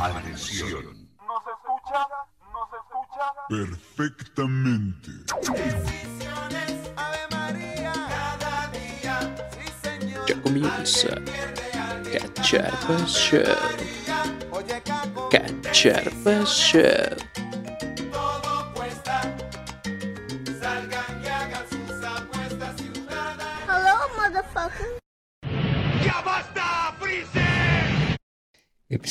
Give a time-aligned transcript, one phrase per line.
[0.00, 1.08] agresión.
[1.26, 2.06] ¿Nos escucha?
[2.52, 3.24] ¿Nos escucha?
[3.48, 5.10] Perfectamente.
[10.26, 11.08] Ya comienza
[12.12, 13.42] Cacharpa Show.
[15.30, 17.41] Cacharpa Show.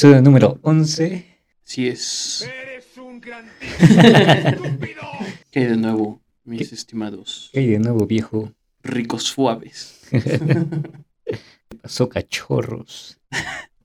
[0.02, 1.26] Episodio número 11.
[1.64, 2.50] Así es.
[5.52, 8.52] ¿Qué hay de nuevo, mis estimados ¿Qué hay de nuevo, viejo?
[8.82, 10.02] ricos suaves?
[10.10, 10.58] ¿Qué
[11.80, 13.20] pasó, cachorros?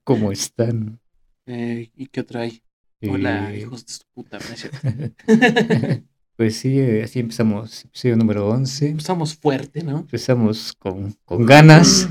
[0.03, 0.99] ¿Cómo están?
[1.45, 2.63] Eh, ¿Y qué otra hay?
[3.07, 6.03] Hola, Eh, hijos de su puta, ¿no?
[6.35, 7.85] Pues sí, eh, así empezamos.
[7.85, 8.89] Episodio número 11.
[8.89, 9.99] Empezamos fuerte, ¿no?
[9.99, 12.09] Empezamos con, con ganas.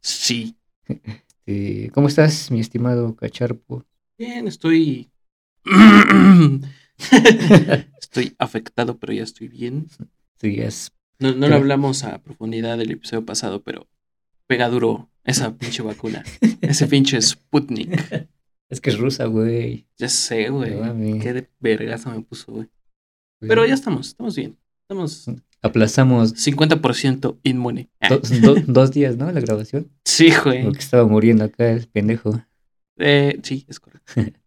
[0.00, 0.56] Sí.
[1.50, 3.86] Eh, ¿Cómo estás, mi estimado cacharpo?
[4.18, 5.10] Bien, estoy.
[7.98, 9.86] estoy afectado, pero ya estoy bien.
[10.38, 10.58] Sí,
[11.18, 13.88] No, no lo hablamos a profundidad del episodio pasado, pero
[14.46, 16.22] pega duro esa pinche vacuna.
[16.60, 17.92] Ese pinche Sputnik.
[18.68, 19.86] es que es rusa, güey.
[19.96, 21.18] Ya sé, güey.
[21.18, 22.68] Qué de vergazo me puso, güey.
[23.40, 24.58] Pero ya estamos, estamos bien.
[24.82, 25.26] Estamos
[25.62, 27.88] Aplazamos 50% inmune.
[28.00, 28.20] Ah, do-
[28.54, 29.30] do- dos días, ¿no?
[29.32, 29.88] La grabación.
[30.04, 30.62] Sí, güey.
[30.64, 32.42] Porque estaba muriendo acá el pendejo.
[32.96, 34.12] Eh, sí, es correcto.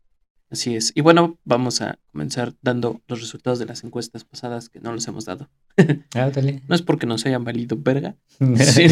[0.50, 0.92] Así es.
[0.95, 5.08] Y bueno, vamos a comenzar dando los resultados de las encuestas pasadas que no los
[5.08, 5.50] hemos dado.
[6.14, 6.62] Ah, dale.
[6.67, 8.16] No es porque nos hayan valido verga.
[8.58, 8.88] Sí.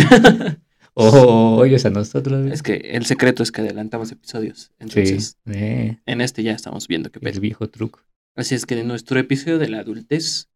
[0.94, 2.52] o oyes a nosotros.
[2.52, 4.60] es que el secreto es que adelantamos episodios.
[4.60, 4.74] Sí.
[4.80, 7.42] Entonces, eh, en este ya estamos viendo qué el pedo.
[7.42, 8.02] viejo truco.
[8.36, 10.50] Así es que en nuestro episodio de la adultez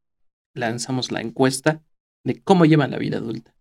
[0.53, 1.81] lanzamos la encuesta
[2.23, 3.53] de cómo llevan la vida adulta.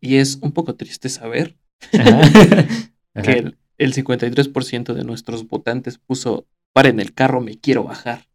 [0.00, 1.56] Y es un poco triste saber
[1.94, 2.20] Ajá.
[3.22, 8.26] que el, el 53% de nuestros votantes puso para en el carro, me quiero bajar.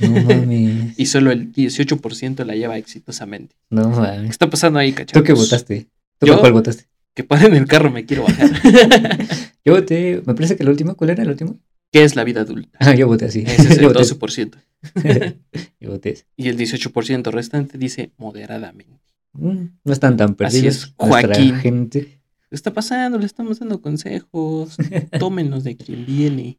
[0.00, 0.94] No mames.
[0.98, 3.56] Y solo el 18% la lleva exitosamente.
[3.70, 4.30] No ¿Qué mames.
[4.30, 5.26] está pasando ahí, ¿Tú cachorros?
[5.26, 5.88] qué votaste?
[6.18, 6.84] ¿Tú Yo- cuál votaste?
[7.14, 8.48] Que para en el carro, me quiero bajar.
[9.64, 11.58] Yo voté, me parece que el último, ¿cuál era el último?
[11.92, 12.78] ¿Qué es la vida adulta?
[12.80, 13.40] Ah, yo voté así.
[13.46, 14.56] Ese es el yo, voté, 12%.
[15.80, 16.24] yo voté.
[16.36, 19.00] Y el 18% restante dice moderadamente.
[19.32, 20.66] Mm, No están tan perdidos.
[20.76, 21.54] es, nuestra Joaquín.
[21.56, 22.00] gente.
[22.48, 23.18] ¿Qué está pasando?
[23.18, 24.76] Le estamos dando consejos.
[25.18, 26.58] Tómenlos de quien viene.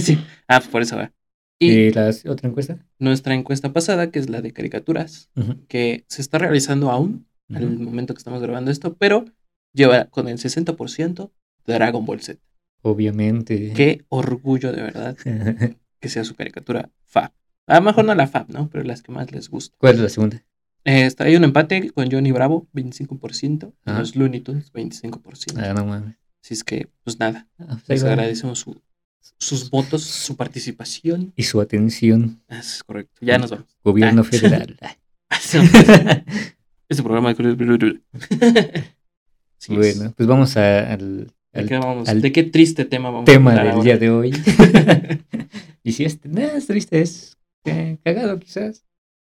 [0.00, 0.18] Sí.
[0.48, 1.12] Ah, por eso va.
[1.58, 2.84] Y ¿Y la otra encuesta?
[2.98, 7.64] nuestra encuesta pasada, que es la de caricaturas, Ujú, que se está realizando aún al
[7.74, 7.82] ujú.
[7.82, 9.24] momento que estamos grabando esto, pero
[9.72, 11.30] lleva con el 60%
[11.66, 12.40] Dragon Ball Z.
[12.84, 13.72] Obviamente.
[13.74, 15.16] Qué orgullo de verdad
[16.00, 17.32] que sea su caricatura Fab.
[17.66, 18.68] A lo mejor no la Fab, ¿no?
[18.68, 19.74] Pero las que más les gusta.
[19.78, 20.44] ¿Cuál es la segunda?
[20.84, 24.00] Eh, está ahí un empate con Johnny Bravo, 25%, y Ajá.
[24.00, 25.56] los Looney Tunes, 25%.
[25.56, 26.16] Ah, no mames.
[26.42, 28.82] Así es que, pues nada, Ah, pues les agradecemos su-
[29.38, 31.32] sus votos, su participación.
[31.36, 32.42] Y su atención.
[32.50, 33.14] Ah, Es correcto.
[33.22, 33.74] Ya nos vamos.
[33.82, 34.24] Gobierno Ah.
[34.24, 34.76] federal.
[36.90, 38.02] este programa de...
[39.68, 42.08] Bueno, pues vamos a- al, ¿De al qué, vamos?
[42.08, 43.84] al ¿De qué triste tema vamos tema a hablar del ahora?
[43.84, 44.32] día de hoy.
[45.84, 48.84] y si este, no es triste, es eh, cagado quizás.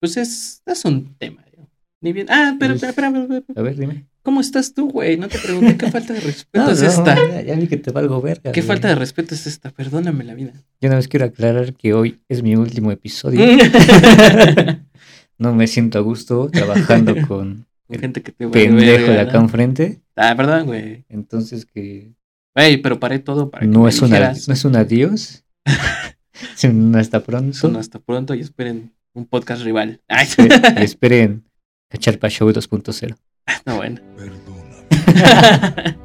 [0.00, 1.44] Pues es, es un tema.
[1.50, 1.68] digo.
[2.00, 2.26] Ni bien.
[2.30, 3.42] Ah, pero, Pues- espera, espera.
[3.56, 4.06] A ver, dime.
[4.22, 5.16] ¿Cómo estás tú, güey?
[5.16, 7.16] No te pregunté qué falta de respeto No, es no, esta.
[7.30, 8.52] Ya, ya vi que te valgo verga.
[8.52, 8.66] ¿Qué güey.
[8.68, 9.70] falta de respeto es esta?
[9.70, 10.52] Perdóname la vida.
[10.82, 13.40] Yo una vez quiero aclarar que hoy es mi último episodio.
[15.38, 19.44] no me siento a gusto trabajando con Con gente que te pendejo de acá ¿no?
[19.44, 20.00] enfrente.
[20.18, 21.04] Ah, perdón, güey.
[21.08, 22.12] Entonces que
[22.54, 24.48] Güey, pero paré todo para que no me es, una, dijeras.
[24.48, 25.44] no es un adiós.
[26.56, 27.56] sino hasta pronto.
[27.56, 30.02] Son hasta pronto y esperen un podcast rival.
[30.08, 31.44] Ay, Espe- y esperen
[31.88, 33.16] Cacharpa Show 2.0.
[33.66, 34.00] no, bueno.
[34.16, 35.98] Perdóname.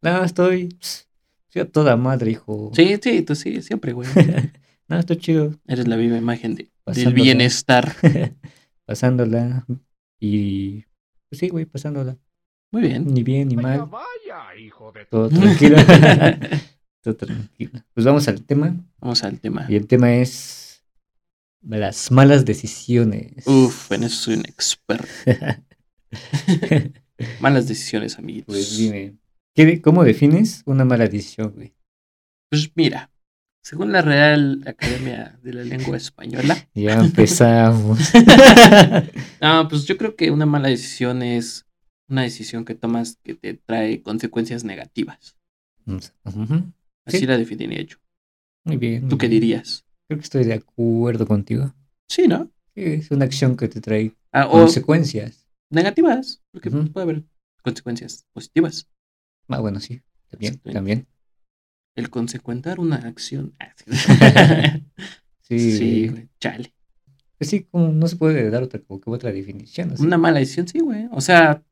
[0.00, 0.76] No, estoy.
[1.54, 2.70] A toda madre, hijo.
[2.74, 4.08] Sí, sí, tú sí, siempre, güey.
[4.88, 5.54] No, estoy chido.
[5.66, 7.94] Eres la viva imagen de, del bienestar.
[8.86, 9.66] pasándola.
[10.20, 10.84] Y.
[11.28, 12.16] Pues sí, güey, pasándola.
[12.72, 13.06] Muy bien.
[13.12, 13.86] Ni bien ni mal.
[13.86, 15.76] vaya, hijo de Todo tranquilo.
[17.02, 17.80] todo tranquilo.
[17.94, 18.74] Pues vamos al tema.
[18.98, 19.66] Vamos al tema.
[19.68, 20.82] Y el tema es.
[21.62, 23.46] Las malas decisiones.
[23.46, 25.06] Uf, en eso soy un experto.
[27.40, 28.54] Malas decisiones, amiguitos.
[28.54, 29.14] Pues dime.
[29.54, 31.72] ¿qué- ¿Cómo defines una mala decisión, güey?
[32.50, 33.10] Pues mira,
[33.62, 37.98] según la Real Academia de la Lengua Española, Ya empezamos.
[39.40, 41.64] ah, pues yo creo que una mala decisión es
[42.12, 45.36] una decisión que tomas que te trae consecuencias negativas.
[47.04, 47.26] Así Sí.
[47.26, 47.96] la definiría yo.
[48.64, 49.02] Muy bien.
[49.08, 49.40] ¿Tú muy qué bien.
[49.40, 49.84] dirías?
[50.06, 51.74] Creo que estoy de acuerdo contigo.
[52.08, 52.50] Sí, ¿no?
[52.74, 55.48] Es una acción que te trae Ah, consecuencias.
[55.70, 57.24] negativas, porque puede haber
[57.62, 58.88] consecuencias positivas.
[59.48, 60.00] Ah, bueno, sí.
[60.30, 61.06] También, también.
[61.96, 63.54] El consecuentar una acción.
[65.40, 66.72] Sí, sí, chale.
[67.36, 69.90] Pues sí, como no se puede dar otra, como que otra definición.
[69.90, 70.02] así.
[70.02, 71.08] Una mala decisión, sí, güey.
[71.10, 71.62] O sea,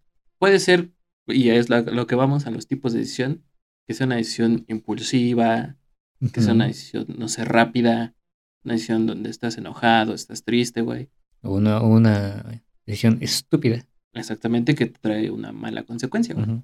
[0.40, 0.90] puede ser,
[1.28, 3.44] y es la- lo que vamos a los tipos de decisión,
[3.86, 5.76] que sea una decisión impulsiva,
[6.32, 8.14] que sea una decisión, no sé, rápida,
[8.64, 11.08] una decisión donde estás enojado, estás triste, güey.
[11.42, 13.86] O Una, una decisión estúpida.
[14.12, 16.62] Exactamente, que te trae una mala consecuencia, güey.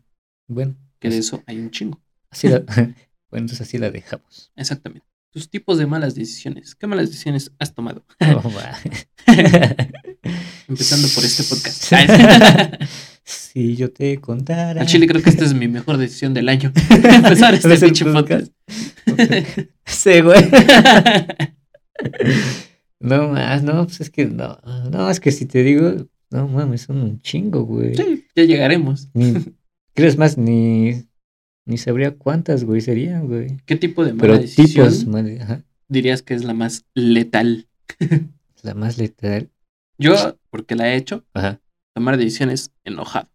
[0.48, 2.00] Bueno, Que de eso hay un chingo.
[2.30, 2.94] así la, bueno,
[3.32, 4.50] entonces así la dejamos.
[4.56, 5.06] Exactamente.
[5.32, 6.74] Tus tipos de malas decisiones.
[6.74, 8.04] ¿Qué malas decisiones has tomado?
[8.20, 8.52] Oh.
[10.68, 11.92] Empezando por este podcast.
[13.56, 14.82] Si yo te contara.
[14.82, 16.70] Al chile creo que esta es mi mejor decisión del año.
[16.90, 18.52] Empezar este ¿Ves el pinche podcast.
[19.86, 20.42] Sí, güey.
[23.00, 24.58] No más, no, pues es que no.
[24.90, 27.94] No, es que si te digo, no mames, son un chingo, güey.
[27.94, 29.08] Sí, ya llegaremos.
[29.14, 29.32] Ni,
[29.94, 31.06] crees más, ni,
[31.64, 33.56] ni sabría cuántas, güey, serían, güey.
[33.64, 35.64] ¿Qué tipo de mala Pero decisión tipos, madre, ajá.
[35.88, 37.68] dirías que es la más letal?
[38.62, 39.48] La más letal.
[39.96, 41.58] Yo, porque la he hecho, Ajá.
[41.94, 43.30] tomar decisiones enojado.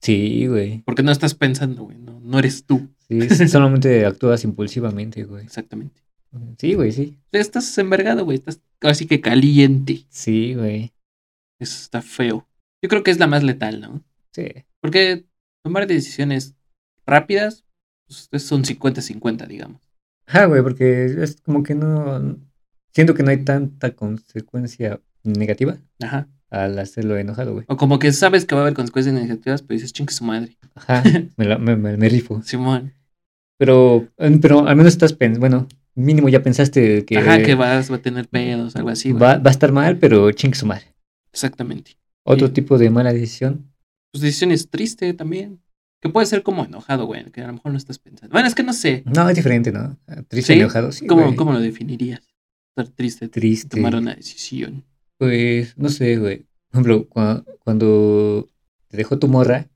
[0.00, 0.82] Sí, güey.
[0.84, 1.98] Porque no estás pensando, güey.
[1.98, 2.88] No, no eres tú.
[3.08, 5.44] Sí, solamente actúas impulsivamente, güey.
[5.44, 6.02] Exactamente.
[6.58, 7.18] Sí, güey, sí.
[7.32, 8.38] Estás envergado, güey.
[8.38, 10.04] Estás casi que caliente.
[10.08, 10.92] Sí, güey.
[11.58, 12.48] Eso está feo.
[12.82, 14.02] Yo creo que es la más letal, ¿no?
[14.32, 14.46] Sí.
[14.80, 15.26] Porque
[15.62, 16.54] tomar decisiones
[17.06, 17.64] rápidas
[18.06, 19.82] pues, es un 50-50, digamos.
[20.26, 22.38] Ajá, güey, porque es como que no.
[22.92, 26.28] Siento que no hay tanta consecuencia negativa Ajá.
[26.50, 27.64] Al hacerlo enojado, güey.
[27.68, 30.56] O como que sabes que va a haber consecuencias negativas, pero dices, chingue su madre.
[30.74, 31.02] Ajá,
[31.36, 32.42] me, la- me, me- me rifo.
[32.42, 32.92] Simón.
[33.58, 37.90] Pero, eh, pero al menos estás pensando, bueno, mínimo ya pensaste que, Ajá, que vas,
[37.90, 39.12] va a tener pedos, algo así.
[39.12, 40.94] va, va a estar mal, pero chingue su madre.
[41.32, 41.96] Exactamente.
[42.24, 42.52] Otro Sí.
[42.54, 43.70] tipo de mala decisión.
[44.12, 45.60] Pues decisiones triste también.
[46.02, 47.24] Que puede ser como enojado, güey.
[47.30, 48.32] Que a lo mejor no estás pensando.
[48.32, 49.02] Bueno, es que no sé.
[49.04, 49.98] No, es diferente, ¿no?
[50.28, 50.60] Triste, ¿Sí?
[50.60, 51.06] enojado, sí.
[51.06, 52.20] ¿Cómo, cómo lo definirías?
[52.74, 53.76] Estar triste, Triste.
[53.76, 54.82] tomar una decisión.
[55.20, 56.46] Pues, no sé, güey.
[56.70, 58.48] Por ejemplo, cua- cuando,
[58.88, 59.66] te dejó tu morra.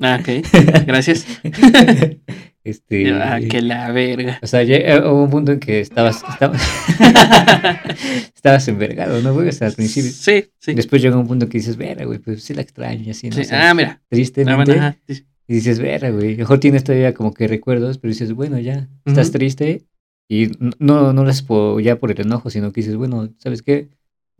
[0.00, 0.44] Ah, ok.
[0.86, 1.24] Gracias.
[2.64, 3.10] este.
[3.14, 4.38] Ah, que la verga.
[4.42, 6.60] O sea, ya eh, hubo un punto en que estabas, estabas,
[8.34, 9.48] estabas envergado, ¿no, güey?
[9.48, 10.10] O sea, al principio.
[10.10, 10.74] Sí, sí.
[10.74, 13.36] Después llega un punto que dices, vera, güey, pues sí la extraño, y así, ¿no?
[13.36, 14.00] Sí, O sea, Ah, mira.
[14.02, 14.72] Ah, tristemente.
[14.74, 15.24] bueno, sí.
[15.48, 16.36] Y dices, vera, güey.
[16.36, 19.84] Mejor tienes todavía como que recuerdos, pero dices, bueno, ya, estás triste.
[20.28, 23.62] Y no, no lo haces por- ya por el enojo, sino que dices, bueno, ¿sabes
[23.62, 23.88] qué?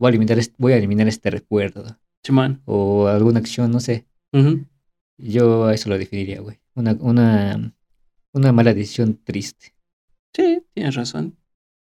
[0.03, 1.97] Voy a eliminar este, voy a eliminar este recuerdo.
[2.25, 2.61] Simón.
[2.65, 4.05] O alguna acción, no sé.
[5.17, 6.59] Yo a eso lo definiría, güey.
[6.75, 7.73] Una, una,
[8.33, 9.73] una mala decisión triste.
[10.35, 11.37] Sí, tienes razón.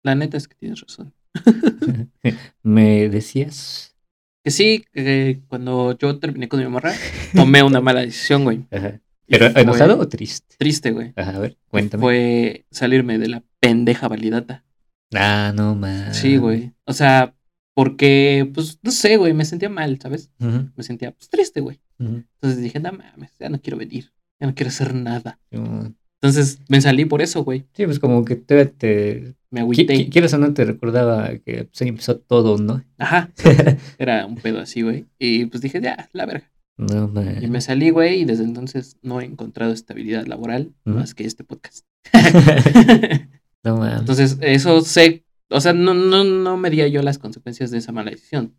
[0.02, 1.14] La neta es que tienes razón.
[2.64, 3.96] Me decías.
[4.44, 6.94] Que sí, que cuando yo terminé con mi morra,
[7.36, 8.66] tomé una mala decisión, güey.
[8.72, 9.00] Ajá.
[9.28, 10.56] ¿Pero enojado o triste?
[10.58, 11.14] Triste, güey.
[11.16, 12.02] Ajá, a ver, cuéntame.
[12.02, 14.66] Fue salirme de la pendeja validata.
[15.14, 16.18] Ah, no más.
[16.18, 16.74] Sí, güey.
[16.86, 17.36] O sea,
[17.78, 20.32] porque, pues, no sé, güey, me sentía mal, ¿sabes?
[20.40, 21.80] Ujú, Me sentía, pues, triste, güey.
[22.00, 22.24] ujú.
[22.42, 24.12] Entonces dije, no mames, ya no quiero venir.
[24.40, 25.40] Ya no quiero hacer nada.
[25.52, 27.66] Yo- Entonces me salí por eso, güey.
[27.74, 29.94] Sí, pues como que te, te Me agüité.
[29.94, 32.84] qui- quieras o no te recordaba que pues, ahí empezó todo, ¿no?
[32.98, 33.30] Ajá.
[34.00, 35.06] Era un pedo así, güey.
[35.20, 36.52] Y pues dije, ya, la verga.
[36.78, 37.44] No man.
[37.44, 41.44] Y me salí, güey, y desde entonces no he encontrado estabilidad laboral más que este
[41.44, 41.86] podcast.
[43.64, 44.00] no man.
[44.00, 45.24] Entonces, eso sé.
[45.49, 48.56] O sea, no, no, no medía yo las consecuencias de esa mala decisión.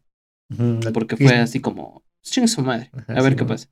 [0.94, 2.90] Porque fue así como, chingue su madre.
[2.92, 3.48] Ajá, A ver sí, qué no.
[3.48, 3.68] pasa.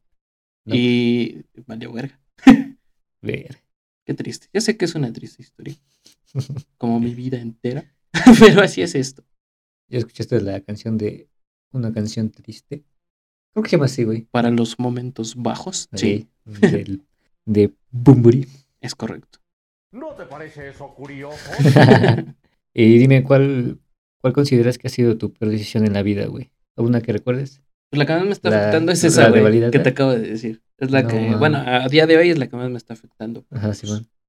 [0.66, 0.74] No.
[0.74, 2.20] Y valió verga.
[3.22, 3.62] Ver.
[4.04, 4.48] Qué triste.
[4.52, 5.74] Yo sé que es una triste historia.
[6.78, 7.92] Como mi vida entera.
[8.40, 9.24] Pero así es esto.
[9.88, 11.28] ¿Ya escuchaste la canción de
[11.72, 12.84] una canción triste?
[13.52, 14.22] Creo que se llama así, güey.
[14.30, 15.88] Para los momentos bajos.
[15.94, 17.06] Sí, del-
[17.46, 18.46] de Bumburi.
[18.80, 19.38] es correcto.
[19.92, 21.38] ¿No te parece eso curioso?
[22.84, 23.78] y dime, ¿cuál,
[24.20, 26.50] ¿cuál consideras que ha sido tu peor decisión en la vida, güey?
[26.76, 27.62] ¿Alguna que recuerdes?
[27.90, 30.20] Pues la que más me está La- afectando es esa, güey, que te acabo de
[30.20, 30.62] decir.
[30.78, 31.38] Es la No, que, man.
[31.38, 33.46] bueno, a día de hoy es la que más me está afectando.
[33.50, 33.72] Ajá.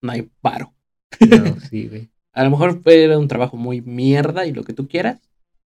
[0.01, 0.73] No hay paro.
[1.19, 2.09] No, sí, güey.
[2.33, 5.19] A lo mejor era un trabajo muy mierda y lo que tú quieras.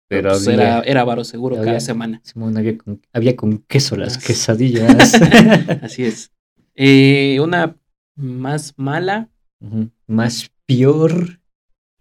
[0.08, 2.22] Pero pues había, era, era varo seguro había- cada semana.
[2.24, 5.14] Simón, había con, había con queso las quesadillas.
[5.84, 6.32] Así es.
[6.76, 7.76] Eh, una
[8.16, 9.30] más mala.
[10.08, 11.41] Más peor.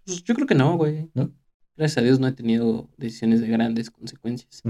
[0.05, 1.09] Pues yo creo que no, güey.
[1.13, 1.31] ¿No?
[1.77, 4.61] Gracias a Dios no he tenido decisiones de grandes consecuencias.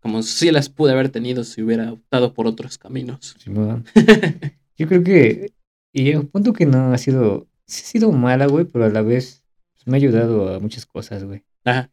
[0.00, 3.34] Como si las pude haber tenido si hubiera optado por otros caminos.
[4.76, 5.52] Yo creo que,
[5.92, 9.02] y un punto que no ha sido, sí ha sido mala, güey, pero a la
[9.02, 9.44] vez
[9.74, 11.42] pues, me ha ayudado a muchas cosas, güey.
[11.64, 11.90] Ajá.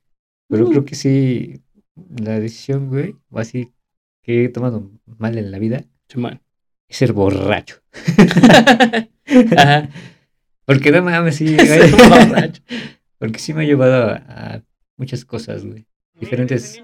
[0.50, 0.70] Pero Uh.
[0.70, 1.62] creo que sí,
[2.22, 3.72] la decisión, güey, o así
[4.24, 6.42] que he tomado mal en la vida, Chimán.
[6.88, 7.82] es ser borracho.
[9.58, 9.90] Ajá.
[10.68, 11.56] Porque no mames, sí.
[11.56, 11.92] güey.
[11.92, 12.62] Borracho.
[13.18, 14.64] Porque sí me ha llevado a, a
[14.98, 15.88] muchas cosas, güey.
[16.20, 16.80] Diferentes,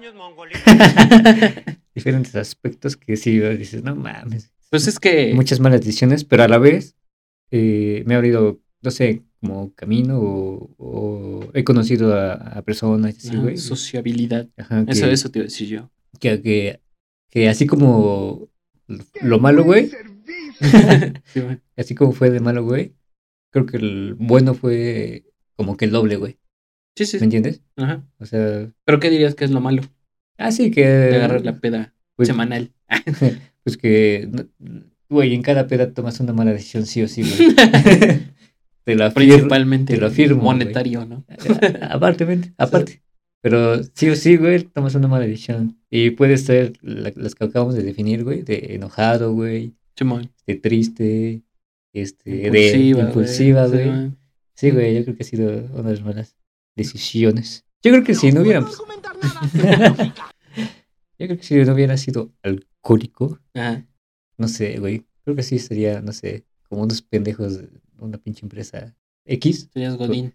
[1.94, 4.52] diferentes aspectos que sí güey, dices, no mames.
[4.70, 5.32] Pues es que.
[5.34, 6.96] Muchas malas decisiones, pero a la vez
[7.50, 13.16] eh, me ha abrido, no sé, como camino o, o he conocido a, a personas
[13.16, 13.56] así, ajá, güey.
[13.58, 14.48] sociabilidad.
[14.56, 15.90] Ajá, que, Eso, eso te iba a decir yo.
[16.18, 16.80] que, que,
[17.30, 18.48] que así como
[19.22, 19.90] lo malo, güey,
[21.24, 21.58] Sí, güey.
[21.76, 22.94] así como fue de malo, güey,
[23.54, 25.22] creo que el bueno fue
[25.56, 26.38] como que el doble, güey.
[26.96, 27.18] sí, sí.
[27.18, 27.62] ¿Me entiendes?
[27.76, 28.04] Ajá.
[28.18, 29.82] O sea, ¿Pero qué dirías que es lo malo?
[30.36, 30.84] así que...
[30.84, 32.72] De agarrar la peda pues- semanal.
[33.64, 34.28] Pues que,
[35.08, 37.54] güey, en cada peda tomas una mala decisión sí o sí, güey.
[38.84, 39.14] te lo afirmo.
[39.34, 41.24] Principalmente te lo afirmo, monetario, ¿no?
[41.80, 43.02] Aparte, aparte.
[43.40, 45.78] Pero sí o sí, güey, tomas una mala decisión.
[45.88, 49.72] Y puede ser la- las que acabamos de definir, güey, de enojado, güey,
[50.46, 51.42] de triste,
[51.94, 53.06] este, Impulsiva, de güey.
[53.06, 54.12] impulsiva, güey.
[54.54, 56.36] Sí, güey, yo creo que ha sido una de las malas
[56.76, 57.64] decisiones.
[57.82, 58.76] Yo creo que si no hubiéramos,
[61.18, 63.86] yo creo que si no hubiera sido alcohólico, Ajá.
[64.38, 68.44] no sé, güey, creo que sí sería, no sé, como unos pendejos de una pinche
[68.44, 69.68] empresa X.
[69.72, 70.34] Serías Godín.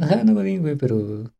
[0.00, 1.32] Ajá, no Godín, güey, pero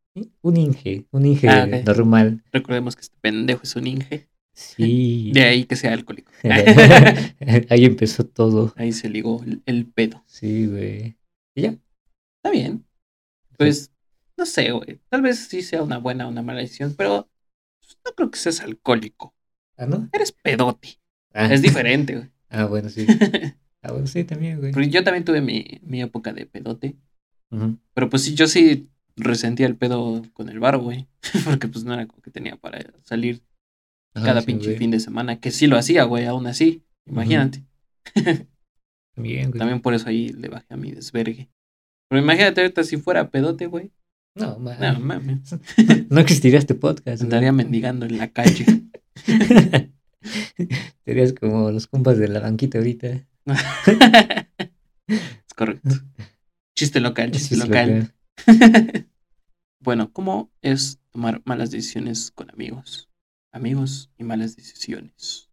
[0.43, 2.43] un Inge, un Inge Ah, normal.
[2.53, 4.29] Recordemos que este pendejo es un Inge.
[4.55, 5.33] Sí.
[5.35, 6.31] De ahí que sea alcohólico.
[7.69, 8.73] Ahí empezó todo.
[8.77, 10.23] Ahí se ligó el, el pedo.
[10.27, 11.17] Sí, güey.
[11.55, 11.77] Y ya.
[12.39, 12.87] Está bien.
[13.59, 13.91] Pues,
[14.37, 15.01] no sé, güey.
[15.09, 17.29] Tal vez sí sea una buena o una mala decisión, pero
[17.81, 19.35] pues, no creo que seas alcohólico.
[19.77, 20.09] Ah, ¿no?
[20.13, 21.01] Eres pedote.
[21.33, 22.31] Ah, Es diferente, güey.
[22.51, 23.05] Ah, bueno, sí.
[23.83, 24.73] Ah, bueno, sí, también, güey.
[24.73, 26.97] Porque yo también tuve mi, mi época de pedote.
[27.93, 31.07] Pero pues sí, yo sí resentía el pedo con el bar, güey.
[31.45, 33.43] Porque pues no era como que tenía para salir
[34.15, 34.79] Cada sí, pinche güey.
[34.79, 35.41] fin de semana.
[35.41, 36.85] Que sí lo hacía, güey, aún así.
[37.07, 37.65] Imagínate.
[39.15, 39.59] También, güey.
[39.59, 41.49] También por eso ahí le bajé a mi desvergue.
[42.09, 43.93] Pero imagínate ahorita si fuera pedote, güey.
[44.37, 45.55] No, ma- No mames.
[46.11, 47.19] no existiría este podcast.
[47.23, 47.27] güey.
[47.27, 48.65] Andaría mendigando en la calle.
[51.05, 53.27] Serías como los compas de la banquita ahorita.
[55.07, 55.91] es correcto.
[56.77, 58.13] Chiste local, chiste local.
[59.81, 63.09] Bueno, ¿cómo es tomar malas decisiones con amigos?
[63.55, 65.49] Amigos y malas decisiones.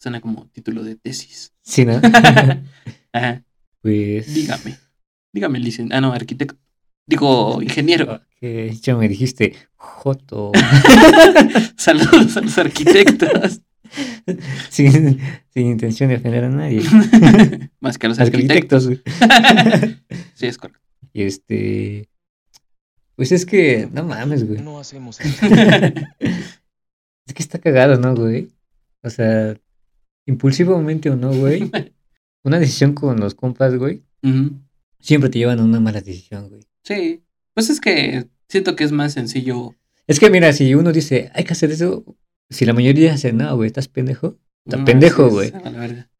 [0.00, 1.52] Suena como título de tesis.
[1.62, 2.00] Sí, ¿no?
[3.12, 3.44] Ajá.
[3.80, 4.34] pues.
[4.34, 4.76] Dígame.
[5.32, 5.92] Dígame, licen...
[5.92, 6.58] Ah, no, arquitecto.
[7.06, 8.22] Digo, ingeniero.
[8.40, 10.50] Que ya me dijiste, Joto.
[11.76, 13.60] Saludos a los arquitectos.
[14.68, 15.20] sin,
[15.54, 16.82] sin intención de ofender a nadie.
[17.78, 18.88] Más que a los arquitectos.
[18.88, 20.00] Arquitectos, güey.
[20.34, 20.82] Sí, es correcto.
[21.12, 22.08] Y este.
[23.14, 24.60] Pues es que, no mames, güey.
[24.60, 25.46] No hacemos eso.
[27.28, 28.48] Es que está cagado, ¿no, güey?
[29.02, 29.54] O sea,
[30.26, 31.70] impulsivamente o no, güey.
[32.44, 34.02] Una decisión con los compas, güey.
[35.00, 36.62] Siempre te llevan a una mala decisión, güey.
[36.82, 37.22] Sí.
[37.54, 39.74] Pues es que siento que es más sencillo.
[40.06, 42.04] Es que mira, si uno dice, hay que hacer eso,
[42.50, 44.38] si la mayoría dice, no, güey, estás pendejo.
[44.64, 45.50] Está No, pendejo, güey.
[45.50, 46.10] sí, a la verga.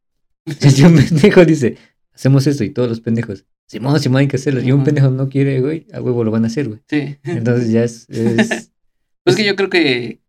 [0.59, 1.77] Si un pendejo dice,
[2.13, 4.61] hacemos esto y todos los pendejos, Simón, Simón, hay que hacerlo.
[4.61, 6.79] Y un pendejo no quiere, güey, a huevo lo van a hacer, güey.
[6.89, 7.17] Sí.
[7.23, 8.07] Entonces ya es.
[8.09, 8.71] es-
[9.23, 10.21] Pues que yo creo que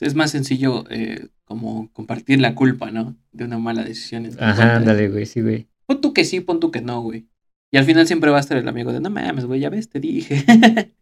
[0.00, 3.16] es más sencillo eh, como compartir la culpa, ¿no?
[3.32, 4.28] De una mala decisión.
[4.38, 5.68] Ajá, ándale, güey, sí, güey.
[5.86, 7.26] Pon tú que sí, pon tú que no, güey.
[7.70, 9.88] Y al final siempre va a estar el amigo de, no mames, güey, ya ves,
[9.88, 10.44] te dije.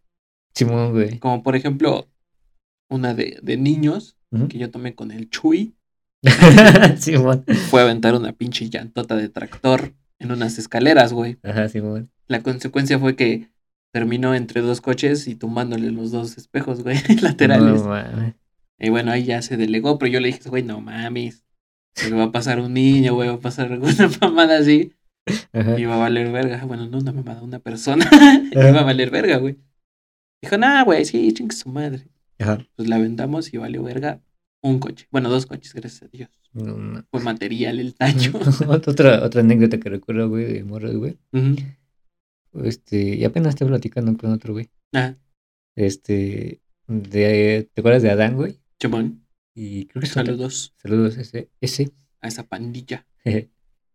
[0.55, 1.19] Simón, güey.
[1.19, 2.09] como por ejemplo,
[2.89, 4.17] una de, de niños
[4.49, 5.75] que yo tomé con el Chuy.
[6.97, 7.43] Simón.
[7.69, 11.37] Fue a aventar una pinche llantota de tractor en unas escaleras, güey.
[11.43, 12.09] Ajá, Simón.
[12.27, 13.49] La consecuencia fue que
[13.91, 17.83] terminó entre dos coches y tumbándole los dos espejos, güey, laterales.
[17.83, 18.33] No.
[18.83, 21.45] Y bueno, ahí ya se delegó, pero yo le dije, güey, no mames.
[21.93, 24.93] Se me va a pasar un niño, güey, va a pasar alguna mamada así.
[25.53, 25.79] Ajá.
[25.79, 26.65] Y va a valer verga.
[26.65, 28.09] Bueno, no una mamada, una persona.
[28.51, 29.57] y va a valer verga, güey.
[30.41, 32.07] Dijo, nah, güey, sí, chingue su madre.
[32.39, 32.65] Ajá.
[32.75, 34.19] Pues la aventamos y valió verga
[34.63, 35.07] un coche.
[35.11, 36.29] Bueno, dos coches, gracias a Dios.
[36.53, 38.31] No, Fue material el daño.
[38.67, 41.17] otra, otra anécdota que recuerdo, güey, de morros, güey.
[42.63, 44.69] Este, y apenas estoy platicando con otro, güey.
[44.93, 45.15] Ah,
[45.75, 48.60] Este, de, ¿te acuerdas de Adán, güey?
[48.81, 49.23] Chimón.
[49.53, 51.91] Y creo que Saludos Saludos, ese, ese.
[52.19, 53.05] a esa pandilla.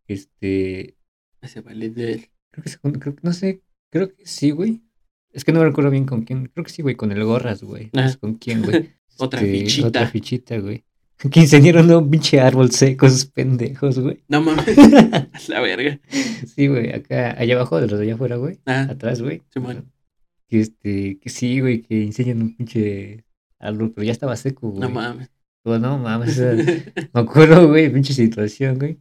[0.08, 0.96] Este,
[1.42, 2.20] A ese valedor.
[2.52, 4.82] creo que, creo que, no sé, creo que sí, güey.
[5.32, 6.46] Es que no me recuerdo bien con quién.
[6.46, 7.90] Creo que sí, güey, con el Gorras, güey.
[7.92, 8.94] Sé con quién, güey.
[9.18, 9.88] Otra Este, fichita.
[9.88, 10.84] Otra fichita, güey.
[11.30, 14.22] Que incendiaron un pinche árbol seco, esos pendejos, güey.
[14.28, 14.78] No mames.
[14.78, 15.98] A la verga.
[16.54, 18.60] Sí, güey, acá, allá abajo, de los de allá afuera, güey.
[18.66, 19.42] Ah, Atrás, güey.
[19.48, 19.90] Simón.
[20.46, 23.24] Que este, que sí, güey, que incendian un pinche
[23.58, 24.80] árbol, pero ya estaba seco, güey.
[24.80, 25.30] No mames.
[25.62, 26.52] Pero no mames, o sea,
[27.14, 28.98] me acuerdo, güey, pinche situación, güey.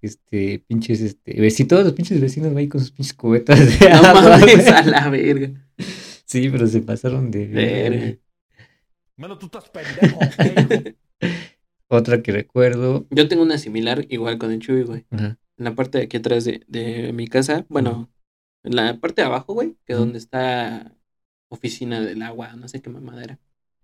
[0.00, 3.96] este, pinches, este, vecinos, todos los pinches vecinos ahí con sus pinches cubetas de No
[3.96, 4.68] agua, mames, güey.
[4.68, 5.50] a la verga.
[6.24, 7.96] Sí, pero se pasaron de Verga.
[7.98, 8.20] güey.
[9.16, 10.18] Mano, tú estás pendejo.
[11.88, 13.06] Otra que recuerdo.
[13.10, 15.04] Yo tengo una similar igual con el Chuy, güey.
[15.10, 15.38] Ajá.
[15.58, 18.10] En la parte de aquí atrás de, de mi casa, bueno,
[18.62, 20.94] en la parte de abajo, güey, que es donde está
[21.48, 23.38] oficina del agua, no sé qué mamadera.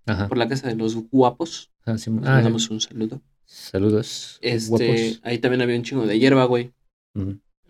[0.07, 0.29] Ajá.
[0.29, 1.71] Por la casa de los guapos.
[1.85, 3.21] Ah, sí, ah, mandamos un saludo.
[3.45, 4.39] saludos.
[4.43, 5.21] Este, guapos.
[5.23, 6.73] ahí también había un chingo de hierba, güey.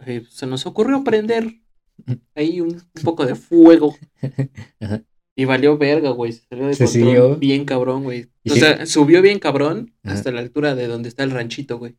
[0.06, 1.54] Eh, Se nos ocurrió prender
[2.34, 3.96] ahí un, un poco de fuego.
[4.80, 5.02] Ajá.
[5.38, 6.32] Y valió verga, güey.
[6.32, 7.36] Se salió de Se control siguió.
[7.36, 8.30] bien cabrón, güey.
[8.42, 8.60] ¿Y O sí?
[8.60, 10.14] sea, subió bien cabrón Ajá.
[10.14, 11.96] hasta la altura de donde está el ranchito, güey.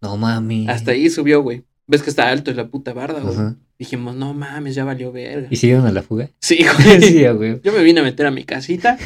[0.00, 0.66] No mami.
[0.68, 1.64] Hasta ahí subió, güey.
[1.86, 3.34] Ves que está alto es la puta barda, güey.
[3.34, 3.56] Ajá.
[3.78, 5.48] Dijimos, no mames, ya valió verga.
[5.50, 6.30] ¿Y siguieron a la fuga?
[6.40, 7.00] Sí, güey.
[7.02, 7.60] sí, güey.
[7.62, 8.98] Yo me vine a meter a mi casita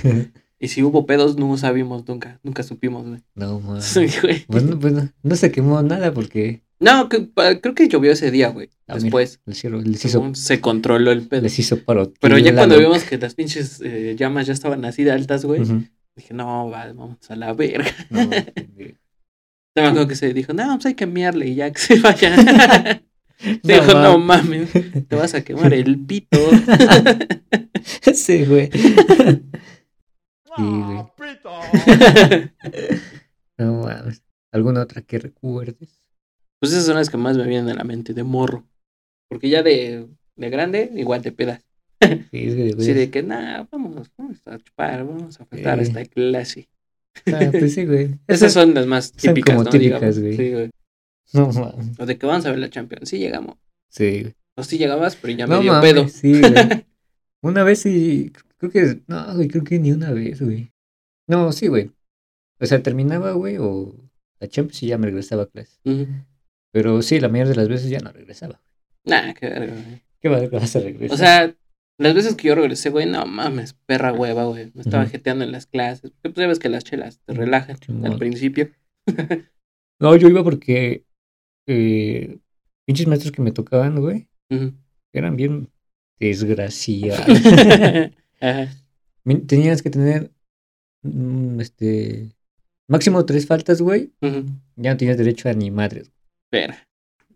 [0.60, 3.20] y si hubo pedos no sabíamos nunca, nunca supimos, güey.
[3.34, 3.58] No
[4.22, 4.44] güey.
[4.48, 8.48] Bueno, bueno, no se quemó nada porque No, que- pa- creo que llovió ese día,
[8.48, 8.68] güey.
[8.86, 9.02] Ah, mira.
[9.04, 11.42] Después les hizo, les hizo, se controló el pedo.
[11.42, 12.12] les hizo paro.
[12.20, 15.62] Pero ya cuando vimos que las pinches eh, llamas ya estaban así de altas, güey,
[16.16, 17.90] dije, no, va, vamos a la verga.
[18.10, 18.28] No,
[19.82, 23.02] me acuerdo que se dijo, no, pues hay que enviarle y ya que se vaya.
[23.44, 24.70] No Dijo, no mames,
[25.08, 26.38] te vas a quemar el pito.
[28.14, 28.70] sí, güey.
[30.56, 31.10] Ah.
[33.58, 34.22] No mames.
[34.52, 36.02] ¿Alguna otra que recuerdes?
[36.60, 38.66] Pues esas son las que más me vienen a la mente, de morro.
[39.28, 41.64] Porque ya de, de grande, igual te pedas.
[42.00, 45.82] Sí, es que, Así de que, nah, vamos, vamos a chupar, vamos a faltar a
[45.82, 45.84] Eh.
[45.84, 46.68] esta clase.
[47.32, 48.18] Ah, pues sí, güey.
[48.26, 49.70] Esas son las más son típicas, como ¿no?
[49.70, 50.36] típicas, güey.
[50.36, 50.70] Sí, güey.
[51.32, 51.98] No mames.
[51.98, 53.08] O de que vamos a ver la Champions.
[53.08, 53.56] Sí llegamos.
[53.88, 54.34] Sí, güey.
[54.56, 56.08] O sí llegabas, pero ya No me dio mames, pedo.
[56.08, 56.86] sí, güey.
[57.42, 58.32] Una vez sí,
[58.70, 60.72] creo que, no, güey, creo que ni una vez, güey.
[61.28, 61.90] No, sí, güey.
[62.60, 63.94] O sea, terminaba, güey, o
[64.40, 65.78] la Champions y ya me regresaba a clase.
[65.84, 66.06] Ujú.
[66.72, 68.60] Pero sí, la mayoría de las veces ya no regresaba.
[69.04, 70.02] Nah, qué verga, güey.
[70.20, 71.14] ¿Qué va- vas a regresar?
[71.14, 71.54] O sea,
[71.98, 74.70] las veces que yo regresé, güey, no mames, perra hueva, güey.
[74.74, 75.12] Me estaba Ujú.
[75.12, 76.10] jeteando en las clases.
[76.10, 78.70] Porque pues ya ves que las chelas te relajan al principio.
[80.00, 81.04] No, yo iba porque
[81.68, 82.38] eh,
[82.84, 84.72] pinches maestros que me tocaban, güey, Ujú.
[85.14, 85.70] eran bien
[86.18, 87.24] desgraciados.
[88.44, 88.68] Ajá.
[89.46, 90.30] Tenías que tener,
[91.02, 92.36] mm, este,
[92.88, 94.12] máximo tres faltas, güey.
[94.76, 96.10] Ya no tenías derecho a ni madres,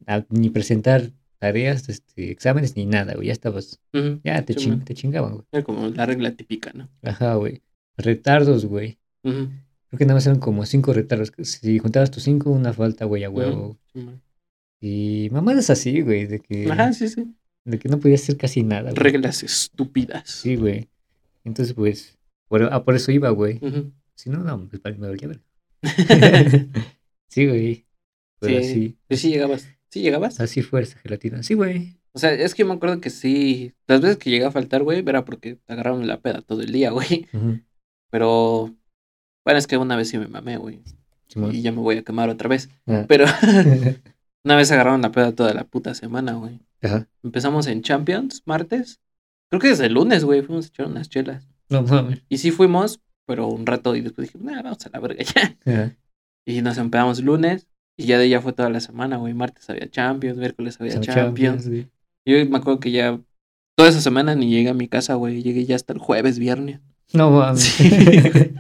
[0.07, 3.29] a ni presentar tareas, este, exámenes, ni nada, güey.
[3.29, 3.81] Ya estabas,
[4.25, 4.85] ya te, Sí, chin- man.
[4.85, 5.45] te chingaban, güey.
[5.53, 6.89] Era como la regla típica, ¿no?
[7.03, 7.63] Ajá, güey.
[7.97, 8.99] Retardos, güey.
[9.23, 11.33] Creo que nada más eran como cinco retardos.
[11.43, 13.79] Si juntabas tus cinco, una falta, güey, a huevo.
[14.81, 17.35] Y mamadas así, güey, de que, Ajá, sí, sí.
[17.65, 18.95] de que no podías hacer casi nada, güey.
[18.95, 20.29] Reglas estúpidas.
[20.29, 20.89] Sí, güey.
[21.49, 23.61] Entonces, pues, por, ah, por eso iba, güey.
[24.15, 25.41] Si no, no, pues para mí me valía ver.
[27.29, 27.87] sí, güey.
[28.41, 28.67] Pero Sí.
[28.71, 29.69] así, Pues sí llegabas.
[29.91, 30.41] ¿Sí llegabas?
[30.41, 31.43] así fue esa gelatina.
[31.43, 31.97] Sí, güey.
[32.13, 33.75] O sea, es que yo me acuerdo que sí.
[33.87, 36.91] Las veces que llegué a faltar, güey, era porque agarraron la peda todo el día,
[36.93, 37.27] güey.
[38.11, 38.75] Pero.
[39.45, 40.81] Bueno, es que una vez sí me mamé, güey.
[41.53, 42.69] Y ya me voy a quemar otra vez.
[42.87, 43.05] Ah.
[43.09, 43.25] Pero
[44.45, 46.61] una vez agarraron la peda toda la puta semana, güey.
[46.83, 47.09] Ajá.
[47.23, 49.01] Empezamos en Champions, martes.
[49.51, 51.49] Creo que desde el lunes, güey, fuimos a echar unas chelas.
[51.69, 52.23] No mames.
[52.29, 55.57] Y sí fuimos, pero un rato y después dije, nah, vamos a la verga ya.
[55.65, 55.97] Ajá.
[56.47, 57.67] Y nos empezamos lunes.
[57.97, 59.35] Y ya de ya fue toda la semana, güey.
[59.35, 61.65] Martes había Champions, miércoles había Champions.
[61.65, 61.89] champions.
[62.25, 63.21] Yo me acuerdo que ya
[63.77, 65.43] toda esa semana ni llegué a mi casa, güey.
[65.43, 66.81] Llegué ya hasta el jueves, viernes.
[67.13, 67.63] No mames.
[67.63, 67.91] Sí.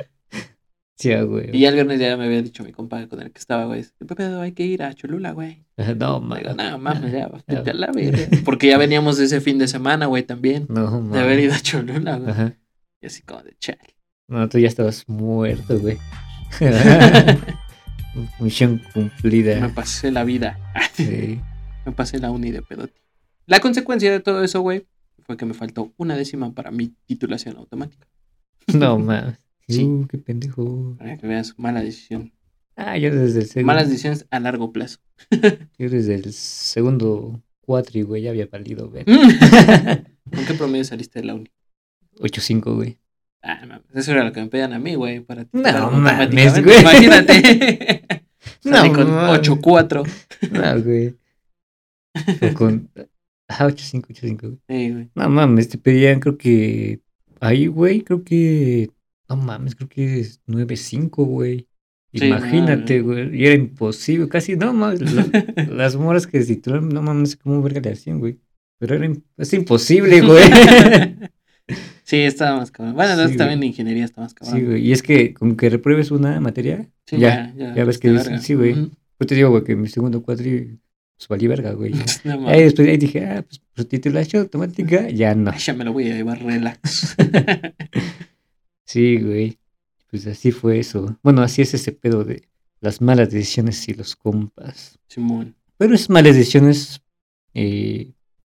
[0.98, 1.50] Sí, ah, güey.
[1.56, 3.84] Y ya el viernes ya me había dicho mi compadre con el que estaba, güey.
[3.98, 4.40] ¿Qué pedo?
[4.40, 5.64] Hay que ir a Cholula, güey.
[5.96, 6.56] No mames.
[6.56, 8.26] no mames, ya, vete a la verga.
[8.44, 10.66] Porque ya veníamos de ese fin de semana, güey, también.
[10.68, 11.44] No De haber mames.
[11.44, 12.30] ido a Cholula, güey.
[12.30, 12.54] Ajá.
[13.00, 13.94] Y así como de chale.
[14.26, 15.98] No, tú ya estabas muerto, güey.
[18.40, 19.68] Misión Me cumplida.
[19.74, 20.58] pasé la vida.
[20.94, 21.40] Sí.
[21.86, 23.00] Me pasé la uni de pedote.
[23.46, 24.86] La consecuencia de todo eso, güey,
[25.24, 28.06] fue que me faltó una décima para mi titulación automática.
[28.74, 29.38] No mames.
[29.68, 29.84] Sí.
[29.84, 30.96] Uh, qué pendejo.
[30.98, 32.32] Para que veas, mala decisión.
[32.80, 33.66] Ah, yo desde el segundo.
[33.66, 34.98] Malas decisiones a largo plazo.
[35.78, 39.04] Yo desde el segundo cuatri, güey, ya había valido, güey.
[39.04, 41.50] ¿Con qué promedio saliste de la uni?
[42.20, 42.98] 8-5, güey.
[43.42, 46.64] Ah, mames, eso era lo que me pedían a mí, güey, para No titularme mames,
[46.64, 46.80] güey.
[46.80, 48.02] Imagínate.
[48.64, 49.48] No Salí con mames.
[49.48, 50.08] 8-4.
[50.52, 51.16] No, güey.
[52.42, 52.90] O con.
[53.48, 54.58] Ajá, 8-5, 8-5, güey.
[54.68, 55.10] Sí, güey.
[55.14, 57.00] No mames, te pedían, creo que.
[57.40, 58.90] Ahí, güey, creo que.
[59.28, 61.66] No mames, creo que es 9-5, güey.
[62.14, 63.36] Sí, Imagínate, no, güey.
[63.38, 65.00] Y era imposible, casi, no mames.
[65.12, 65.26] la-
[65.70, 68.38] las moras que se titularon, no mames, cómo verga le hacían, güey.
[68.78, 70.42] Pero era es imposible, güey.
[72.04, 72.94] Sí, estaba más cabrón.
[72.94, 74.58] Bueno, entonces Sí, también ingeniería está más cabrón.
[74.58, 74.86] Sí, güey.
[74.86, 78.38] Y es que con que repruebes una materia, Sí, ya, ya, ya ves que larga.
[78.38, 78.74] sí, güey.
[78.74, 80.78] Yo te digo, güey, que mi segundo cuatri
[81.18, 81.92] pues valí verga, güey.
[82.24, 85.50] No Ahí después ahí dije, ah, pues por titulación automática, ya no.
[85.50, 87.16] Ay, ya me lo voy a llevar relax.
[88.88, 89.58] Sí, güey.
[90.10, 91.18] Pues así fue eso.
[91.22, 92.48] Bueno, así es ese pedo de
[92.80, 94.98] las malas decisiones y los compas.
[95.08, 95.54] Simón.
[95.76, 97.02] Pero esas malas decisiones,
[97.52, 98.14] eh,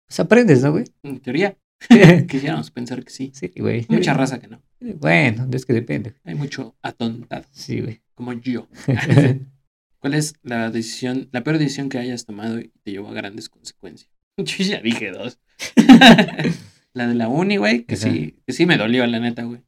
[0.07, 0.85] pues aprendes, ¿no, güey?
[1.01, 1.57] En teoría,
[2.29, 3.31] quisiéramos pensar que sí.
[3.33, 3.87] sí, güey.
[3.89, 4.61] Mucha raza que no.
[4.79, 6.13] Bueno, es que depende.
[6.23, 8.01] Hay mucho atontado, Sí, güey.
[8.13, 8.67] como yo.
[9.99, 13.49] ¿Cuál es la decisión, la peor decisión que hayas tomado y te llevó a grandes
[13.49, 14.11] consecuencias?
[14.37, 15.39] Yo ya dije dos.
[16.93, 18.09] La de la uni, güey, que Ajá.
[18.09, 19.61] sí, que sí me dolió, la neta, güey.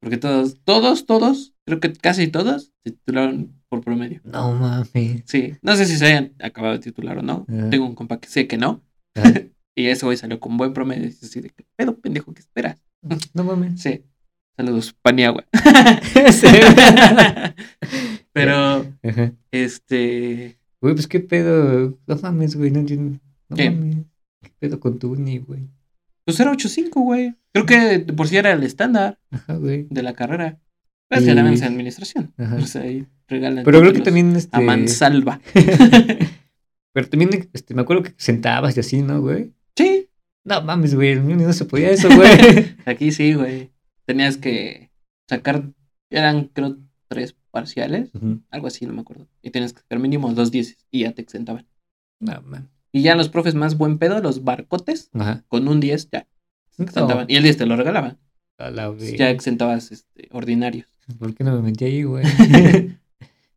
[0.00, 4.20] Porque todos, todos, todos, creo que casi todos se titularon por promedio.
[4.24, 5.22] No mames.
[5.26, 7.46] Sí, no sé si se hayan acabado de titular o no.
[7.48, 7.70] Ajá.
[7.70, 8.82] Tengo un compa que sé que no.
[9.78, 11.04] Y ese güey salió con buen promedio.
[11.04, 12.32] Y así de, ¿qué pedo, pendejo?
[12.32, 12.82] ¿Qué esperas?
[13.34, 13.80] No mames.
[13.80, 14.02] Sí.
[14.56, 15.44] Saludos, Paniagua.
[16.32, 16.46] Sí.
[18.32, 19.32] Pero, Ajá.
[19.50, 20.58] este.
[20.80, 21.98] Güey, pues qué pedo.
[22.06, 22.70] No mames, güey.
[22.70, 23.18] No entiendo.
[23.50, 23.70] No ¿Qué?
[23.70, 23.96] mames.
[24.42, 25.68] ¿Qué pedo con tu uni, güey?
[26.26, 27.34] Pues era 8.5, güey.
[27.52, 29.86] Creo que de por sí era el estándar Ajá, güey.
[29.88, 30.58] de la carrera.
[31.08, 32.34] Pero es que Y- es administración.
[32.36, 32.56] Ajá.
[32.56, 33.64] O sea, ahí regalan.
[33.64, 34.56] Pero creo que también este.
[34.56, 35.40] A mansalva.
[36.92, 39.52] Pero también este, me acuerdo que sentabas y así, ¿no, güey?
[39.76, 40.08] Sí.
[40.44, 41.10] No mames, güey.
[41.12, 42.76] En mi uni no se podía eso, güey.
[42.86, 43.70] Aquí sí, güey.
[44.06, 44.90] Tenías que
[45.28, 45.72] sacar.
[46.10, 48.10] Eran, creo, tres parciales.
[48.50, 49.28] Algo así, no me acuerdo.
[49.42, 50.78] Y tenías que sacar mínimo dos dieces.
[50.90, 51.66] Y ya te exentaban.
[52.20, 52.70] No, man.
[52.96, 55.44] Y ya los profes más buen pedo, los barcotes, Ajá.
[55.48, 56.26] con un 10 ya.
[56.78, 58.16] No, Y el 10 te lo regalaban.
[59.18, 60.86] Ya exentabas este, ordinarios.
[61.18, 62.24] ¿Por qué no me metí ahí, güey?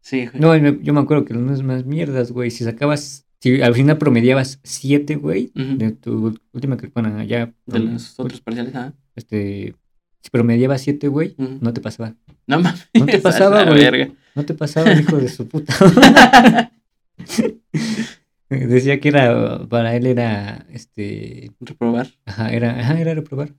[0.02, 0.42] Sí, güey.
[0.62, 2.52] no, yo me acuerdo que no es más mierdas, güey.
[2.52, 5.78] Si sacabas, si al final promediabas siete, güey, Ujú.
[5.78, 8.94] de tu última que, bueno, ya, De los otros parciales, ah.
[9.16, 9.76] este,
[10.22, 11.60] si promediabas siete, güey, Ujú.
[11.62, 12.16] no te pasaba.
[12.48, 12.90] No mames.
[12.94, 14.12] No te pasaba, güey.
[14.36, 15.74] No te pasaba, hijo de su puta.
[18.50, 22.08] Decía que era, para él era, este, Reprobar.
[22.26, 23.54] ajá, era, ajá, era reprobar.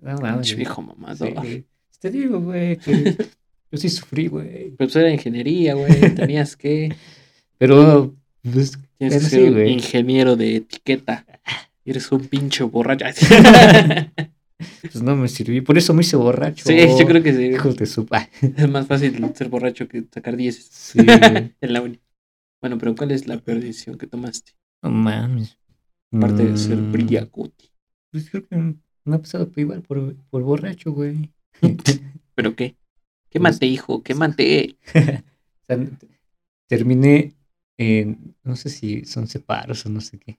[0.00, 0.54] No mames.
[0.54, 1.34] Viejo Sí, mamador.
[1.34, 1.64] güey.
[2.00, 2.92] Te digo, güey, que
[3.72, 4.70] yo sí sufrí, güey.
[4.72, 6.00] Pero pues era ingeniería, güey.
[6.14, 6.94] Tenías que.
[7.58, 11.24] Pero, pues, Tienes que ser sí, un ingeniero de etiqueta.
[11.84, 13.06] Eres un pinche borracho.
[14.82, 15.64] pues no me sirvió.
[15.64, 16.64] Por eso me hice borracho.
[16.66, 17.44] sí, yo creo que sí.
[17.46, 18.06] Hijos de su...
[18.56, 21.98] Es más fácil ser borracho que sacar 10 Sí, en la uni.
[22.62, 24.52] Bueno, pero ¿cuál es la peor decisión que tomaste?
[24.82, 25.58] No mames.
[26.12, 27.70] Aparte de ser Mm, brillacuti.
[28.10, 31.30] Pues creo que me ha pasado por igual por, por borracho, güey.
[32.34, 32.76] ¿Pero qué?
[33.30, 34.02] ¿Qué Pues- maté, hijo?
[34.02, 34.76] ¿Qué maté?
[35.62, 35.78] O sea,
[36.68, 37.34] terminé
[37.78, 40.38] en, no sé si son separos o no sé qué,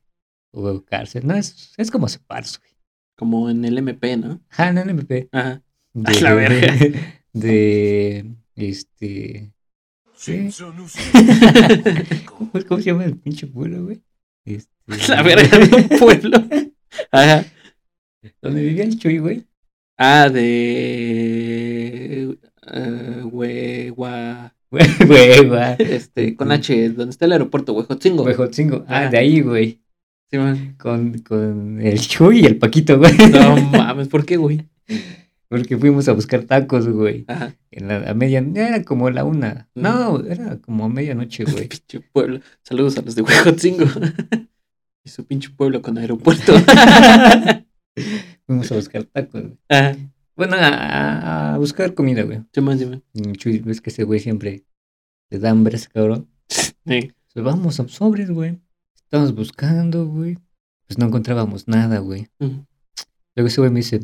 [0.51, 1.25] o cárcel.
[1.25, 2.71] No, es, es como separos, güey.
[3.17, 4.41] Como en el MP, ¿no?
[4.57, 5.29] Ah, en el MP.
[5.31, 5.63] Ajá.
[5.93, 6.73] De, A la verga.
[7.31, 9.53] De, este...
[10.23, 10.95] Simpsons.
[12.25, 14.01] ¿Cómo, cómo se llama el pinche pueblo, güey?
[14.45, 14.71] Este,
[15.09, 16.43] La verga de un pueblo.
[17.11, 17.45] Ajá.
[18.41, 19.43] Donde vivía el Chuy, güey.
[19.97, 22.37] Ah, de.
[22.73, 24.53] eh, Huehua-.
[25.79, 28.23] Este, con H, donde está el aeropuerto, Huejotzingo.
[28.23, 28.85] Huejotzingo.
[28.87, 29.09] Ah, Ajá.
[29.09, 29.81] de ahí, güey.
[30.31, 30.75] Sí, man.
[30.79, 33.11] Con, con el Chuy y el Paquito, güey.
[33.29, 34.67] No mames, ¿por qué, güey?
[35.53, 37.25] Porque fuimos a buscar tacos, güey.
[37.27, 37.55] Ajá.
[37.69, 39.69] En la a media, era como la una.
[39.75, 41.67] No, era como a medianoche, güey.
[41.67, 42.39] Pinche pueblo.
[42.63, 43.85] Saludos a los de Huejotzingo.
[45.03, 46.53] y su pinche pueblo con aeropuerto.
[48.47, 49.57] Fuimos a buscar tacos, güey.
[49.69, 49.95] Ajá.
[50.35, 52.41] Bueno, a, a buscar comida, güey.
[52.51, 53.03] Sí, man, sí, man.
[53.13, 54.63] Y el Chuy, ves que ese güey siempre
[55.29, 56.27] le da hambre ese cabrón.
[56.47, 57.13] Sí.
[57.31, 58.59] Pues vamos a sobres, güey.
[58.95, 60.39] Estamos buscando, güey.
[60.87, 62.27] Pues no encontrábamos nada, güey.
[62.39, 62.61] Mm,
[63.35, 63.99] Luego ese güey me dice,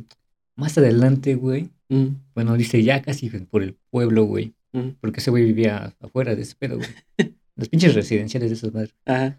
[0.60, 1.70] más adelante, güey.
[1.90, 4.54] mm, Bueno, dice ya casi por el pueblo, güey.
[4.74, 4.90] mm.
[5.02, 6.90] Porque ese güey vivía afuera de ese pedo, güey.
[7.56, 8.94] Las pinches residenciales de esas madres.
[9.06, 9.38] Ajá.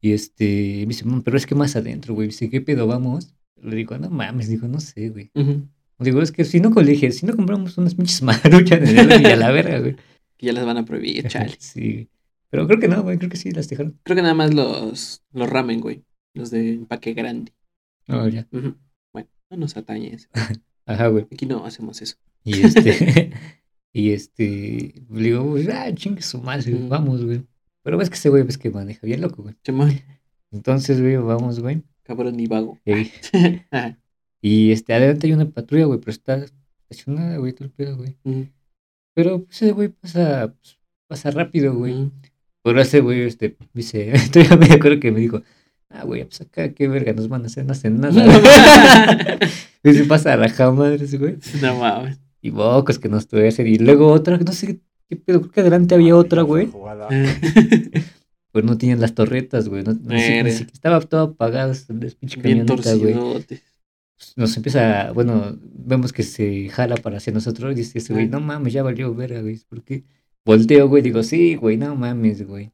[0.00, 2.28] Y este, me dice, "Mm, pero es que más adentro, güey.
[2.28, 3.34] Dice, ¿qué pedo vamos?
[3.62, 5.30] Le digo, no mames, digo, no sé, güey.
[5.34, 5.66] Ujú.
[5.98, 9.50] Digo, es que si no colegio, si no compramos unas pinches maruchas y a la
[9.50, 9.96] verga, güey.
[10.36, 11.54] Que ya las van a prohibir, chale.
[11.58, 12.08] Sí.
[12.50, 13.98] Pero creo que no, güey, creo que sí las dejaron.
[14.02, 16.02] Creo que nada más los, los ramen, güey.
[16.34, 17.52] Los de empaque grande.
[18.08, 18.46] No, ya.
[19.54, 20.28] No nos atañe eso.
[20.86, 21.26] Ajá, güey.
[21.32, 22.16] Aquí no hacemos eso.
[22.44, 23.30] Y este,
[23.92, 26.88] y este, le digo, güey, ah, chingue su madre, Ujú.
[26.88, 27.42] vamos, güey.
[27.82, 29.54] Pero ves que ese güey, ves que maneja bien loco, güey.
[29.62, 29.92] Chimón,
[30.50, 31.82] Entonces, güey, vamos, güey.
[32.02, 32.78] cabrón y vago.
[34.40, 36.44] Y este, adelante hay una patrulla, güey, pero está
[36.90, 38.16] estacionada, güey, todo el pedo, güey.
[39.14, 41.94] Pero pues, ese güey pasa, pues, pasa rápido, güey.
[41.94, 42.12] Ujú.
[42.62, 45.42] Pero ese güey, este, dice, todavía me acuerdo que me dijo,
[45.94, 48.24] ah, güey, pues acá, qué verga nos van a hacer, no hacen nada.
[49.82, 51.36] y se pasa a la madres, güey.
[51.62, 52.18] No mames.
[52.42, 53.66] Y bocos que nos tuve hacer.
[53.66, 56.68] Y luego otra, no sé qué pedo, creo que adelante había otra, güey.
[58.52, 59.82] Pero no tenían las torretas, güey.
[59.82, 63.14] No, estaba todo apagado, esa pinche Bien camioneta, güey.
[63.14, 63.62] torcidote.
[64.36, 68.28] Nos empieza, bueno, vemos que se jala para hacia nosotros y dice ese güey, Ah.
[68.30, 69.58] no mames, ya valió verga, güey.
[69.68, 70.04] ¿Por qué?
[70.44, 72.70] Volteo, güey, digo, sí, güey, no mames, güey.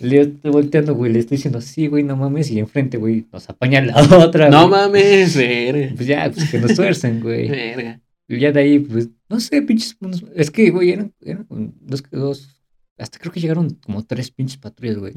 [0.00, 3.48] Le estoy volteando, güey, le estoy diciendo, sí, güey, no mames, y enfrente, güey, nos
[3.48, 4.80] apaña la otra, No güey.
[4.80, 5.92] mames, verga.
[5.94, 7.48] Pues ya, pues que nos tuercen, güey.
[7.48, 8.00] Verga.
[8.28, 9.96] Y ya de ahí, pues, no sé, pinches.
[10.34, 12.62] Es que, güey, eran, eran dos, dos.
[12.98, 15.12] Hasta creo que llegaron como tres pinches patrullas, güey.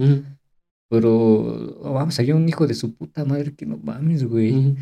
[0.90, 4.76] Pero, oh, vamos, había un hijo de su puta madre que no mames, güey.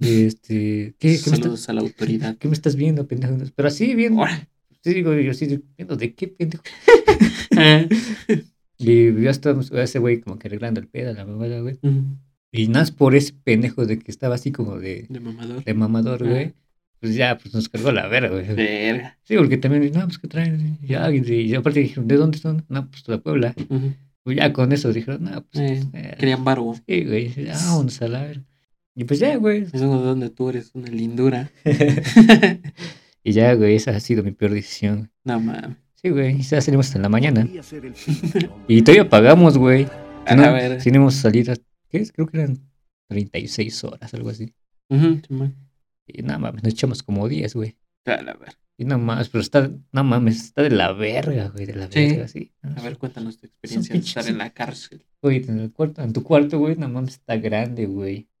[0.00, 2.36] Este, ¿qué, qué, me estás, Saludos a la autoridad.
[2.38, 3.36] ¿qué me estás viendo, pendejo?
[3.54, 4.16] Pero así, bien.
[4.82, 6.62] Sí, digo, yo sí, viendo de qué pendejo.
[8.78, 11.78] Y ya estábamos, ese güey como que arreglando el pedo, la mamada, güey.
[11.82, 12.04] Ujú,
[12.52, 15.64] Y nada más por ese pendejo de que estaba así como de, De mamador.
[15.64, 16.30] de mamador, Ah.
[16.30, 16.54] güey.
[17.00, 18.46] Pues ya, pues nos cargó la verga, güey.
[18.54, 19.16] Verga.
[19.22, 20.78] Sí, porque también, no, pues que traen.
[20.82, 22.64] Ya, y, y aparte dijeron, ¿de dónde son?
[22.68, 23.54] No, pues de la Puebla.
[23.68, 23.94] Ujú.
[24.24, 25.60] Pues ya con eso dijeron, no, pues.
[25.82, 26.74] Eh, eh, Querían barbo.
[26.74, 28.44] sí, güey, ya, vámonos a la verga.
[28.96, 29.62] Y pues ya, güey.
[29.72, 31.50] Es uno de donde tú eres una lindura.
[33.24, 35.10] y ya, güey, esa ha sido mi peor decisión.
[35.24, 35.76] No mames.
[36.00, 37.48] Sí, güey, ya salimos hasta en la mañana.
[38.68, 39.86] Y todavía pagamos, güey.
[40.26, 40.80] A Si no, ver.
[40.80, 41.56] si no íbamos a salir, a-
[41.88, 42.12] ¿qué es?
[42.12, 42.58] Creo que eran
[43.08, 44.52] 36 horas, algo así.
[44.90, 45.56] Ujú, Simón.
[46.06, 47.76] Y nada mames, nos echamos como 10, güey.
[48.06, 48.50] A la ver.
[48.80, 52.06] Y nada más, pero está, no mames, está de la verga, güey, de la Sí.
[52.06, 52.52] verga, sí.
[52.62, 55.04] A ver, cuéntanos tu experiencia de estar en la cárcel.
[55.20, 58.28] Güey, en el cuarto, en tu cuarto, güey, no mames, está grande, güey.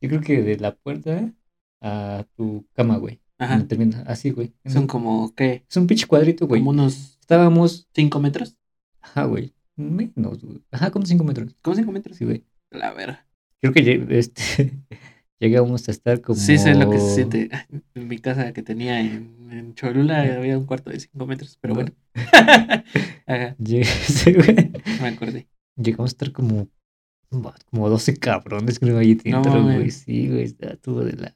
[0.00, 1.32] Yo creo que de la puerta
[1.80, 3.20] a tu cama, güey.
[3.44, 3.66] Ajá.
[3.66, 4.52] termina, así, güey.
[4.66, 5.64] Son como, ¿qué?
[5.68, 6.60] Es un pinche cuadrito, güey.
[6.60, 8.56] Como unos Estábamos, 5 metros.
[9.00, 9.54] ajá, güey.
[9.76, 10.60] Menos, güey.
[10.70, 11.54] Ajá, como 5 metros.
[11.62, 12.16] Como 5 metros.
[12.18, 12.44] Sí, güey.
[12.70, 13.26] La verga.
[13.60, 14.72] Creo que este,
[15.40, 16.38] llegamos a estar como.
[16.38, 17.48] Sí, sé lo que se siente.
[17.94, 21.74] En mi casa que tenía en, en Cholula había un cuarto de 5 metros, pero
[21.74, 21.92] bueno.
[23.26, 24.72] Ajá, Lle- sí, güey.
[25.00, 25.46] me acordé.
[25.76, 26.68] Llegamos a estar como.
[27.70, 29.76] Como 12 cabrones, creo, ahí No dentro, güey.
[29.78, 29.94] mames.
[30.04, 30.54] Sí, güey.
[30.58, 31.34] Estuvo de la.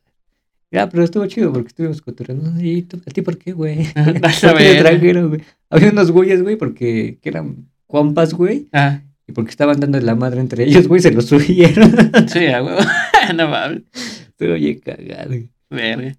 [0.72, 2.52] Ya, pero estuvo chido porque estuvimos cotorreando.
[2.60, 3.86] ¿Y tú- a ti por qué, güey?
[3.96, 4.78] A ¿Por qué te ver.
[4.82, 5.40] trajeron, güey?
[5.70, 8.68] Había unos güeyes, güey, porque que eran compas, güey.
[8.72, 11.92] Ah, Y porque estaban dando la madre entre ellos, güey, se los subieron.
[12.28, 12.80] sí, a huevo.
[13.36, 13.82] no mames.
[14.28, 15.50] Estuvo oye cagado, güey.
[15.70, 16.16] Verga.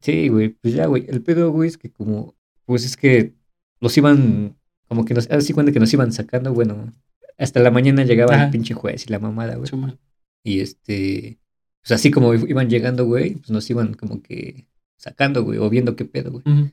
[0.00, 1.06] Sí, güey, pues ya, güey.
[1.08, 3.32] El pedo, güey, es que como, pues es que
[3.80, 4.56] los iban,
[4.88, 6.92] como que nos, así cuando que nos iban sacando, bueno,
[7.38, 8.44] hasta la mañana llegaba Ajá.
[8.44, 9.68] el pinche juez y la mamada, güey.
[9.68, 9.96] Chuma.
[10.44, 11.38] Y este,
[11.86, 15.94] pues así como iban llegando, güey, pues nos iban como que sacando, güey, o viendo
[15.94, 16.42] qué pedo, güey.
[16.46, 16.70] Ujú,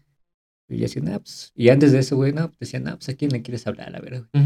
[0.69, 3.09] Y yo decía, nah, pues, y antes de eso, güey, no, pues decían, nah, pues
[3.09, 4.45] a quién le quieres hablar, a ver, güey.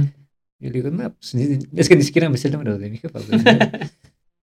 [0.60, 2.77] Y yo le digo, no, pues ni- es que ni siquiera me sé el número
[2.77, 3.39] de mi jefa, güey.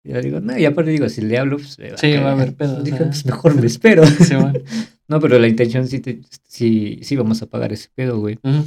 [0.05, 2.17] Y yo digo, no, y aparte digo, si le hablo, pues me va Sí, va
[2.33, 2.55] a cagar".
[2.59, 3.07] haber Dije, ajá.
[3.07, 4.07] pues mejor me espero.
[4.07, 4.53] Sí, bueno.
[5.09, 8.39] No, pero la intención sí, te, sí, sí vamos a pagar ese pedo, güey.
[8.43, 8.65] Ujú.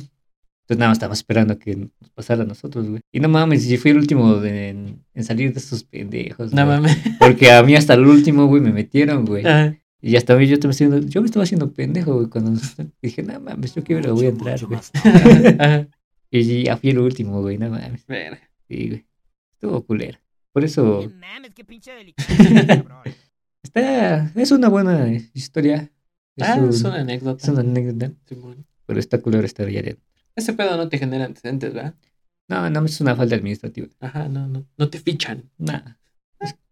[0.70, 3.02] Entonces nada más estábamos esperando a que nos pasara a nosotros, güey.
[3.12, 6.54] Y no mames, yo fui el último de- en, en salir de esos pendejos.
[6.54, 6.96] No mames.
[7.18, 9.44] Porque a mí hasta el último, güey, me metieron, güey.
[9.48, 9.76] Ajá.
[10.00, 13.24] Y hasta hoy yo, estaba haciendo, yo me estaba haciendo pendejo, güey, cuando nos- dije,
[13.24, 14.80] no mames, yo quiero voy a entrar, güey.
[15.60, 15.88] Ajá.
[16.30, 18.06] Y ya fui el último, güey, no mames.
[18.06, 18.40] Verga.
[18.68, 19.06] Sí, güey.
[19.54, 20.20] Estuvo culero.
[20.54, 22.28] Por eso mames, qué pinche delicado,
[23.64, 25.92] está, es una buena historia.
[26.36, 27.44] Es, Ah, un- es una anécdota.
[27.44, 28.14] es una anécdota,
[28.86, 30.06] pero está culero estar allá adentro.
[30.40, 31.96] Ese pedo no te genera antecedentes, ¿verdad?
[32.50, 33.88] No, no, es una falta administrativa.
[34.00, 34.66] Ajá, no, no.
[34.78, 35.50] No te fichan.
[35.58, 36.00] Nada.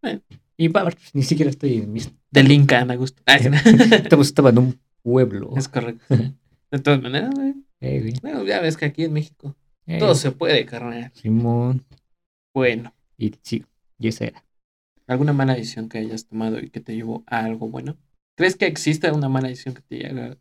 [0.04, 0.22] eh.
[0.58, 2.12] Y va, pues, ni siquiera estoy en mis...
[2.32, 3.22] Delincan a gusto.
[3.28, 3.34] No.
[3.96, 5.54] Estamos, estaba en un pueblo.
[5.56, 6.04] es correcto.
[6.72, 7.54] De todas maneras, güey.
[7.80, 8.14] Eh, güey.
[8.22, 11.12] Bueno, ya ves que aquí en México Eh, todo se puede, carnal.
[11.14, 11.86] Simón.
[12.56, 13.64] Bueno, Y sí,
[14.00, 14.44] y esa era.
[15.08, 17.96] ¿alguna mala decisión que hayas tomado y que te llevó a algo bueno?
[18.36, 20.38] ¿Crees que existe una mala decisión que te lleve,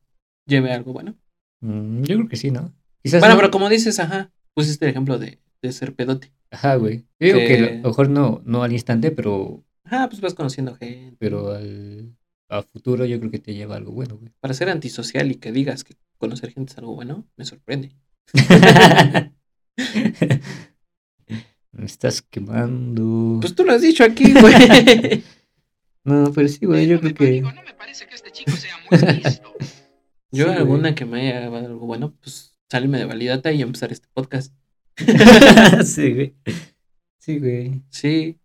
[0.46, 1.14] lleve a algo bueno?
[1.60, 2.72] Mm, yo creo que sí, ¿no?
[3.06, 6.32] Quizás Bueno, no- pero como dices, ajá, pusiste el ejemplo de, de ser pedote.
[6.50, 7.04] Ajá, güey.
[7.20, 10.34] Yo digo que que- a lo mejor no, no al instante, pero, Ajá, pues vas
[10.34, 11.16] conociendo gente.
[11.20, 12.16] pero al,
[12.48, 14.32] a futuro yo creo que te lleva algo bueno, güey.
[14.40, 17.92] Para ser antisocial y que digas que conocer gente es algo bueno, me sorprende.
[21.72, 23.38] Me estás quemando.
[23.40, 25.22] Pues tú lo has dicho aquí, güey.
[26.04, 27.42] no, pero sí, güey, yo creo que...
[27.42, 29.52] No me parece que este chico sea muy listo.
[30.32, 30.56] Yo Sí, güey.
[30.56, 34.54] alguna que me haya llevado algo bueno, pues salirme de validata y empezar este podcast.
[35.84, 36.36] sí, güey.
[37.18, 37.82] Sí, güey.
[37.90, 38.40] Sí.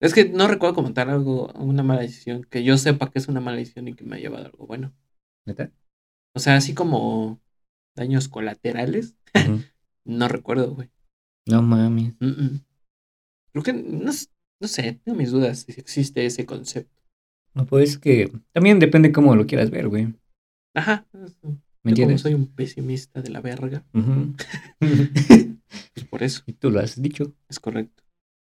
[0.00, 3.40] Es que no recuerdo comentar algo, una mala decisión, que yo sepa que es una
[3.40, 4.94] mala decisión y que me ha llevado a algo bueno.
[5.46, 5.72] ¿Neta?
[6.34, 7.40] O sea, así como
[7.96, 9.16] daños colaterales,
[10.04, 10.90] no recuerdo, güey.
[11.46, 12.14] No mames.
[12.20, 12.64] Mm, mm.
[13.52, 14.10] Creo que, no,
[14.60, 17.02] no sé, tengo mis dudas si existe ese concepto.
[17.54, 20.14] No, pues que también depende cómo lo quieras ver, güey.
[20.74, 21.06] Ajá.
[21.82, 22.20] ¿Me Yo como entiendes?
[22.22, 23.84] soy un pesimista de la verga.
[23.94, 24.34] Ujú.
[24.78, 27.34] Pues por eso, Y tú lo has dicho.
[27.48, 28.02] es correcto.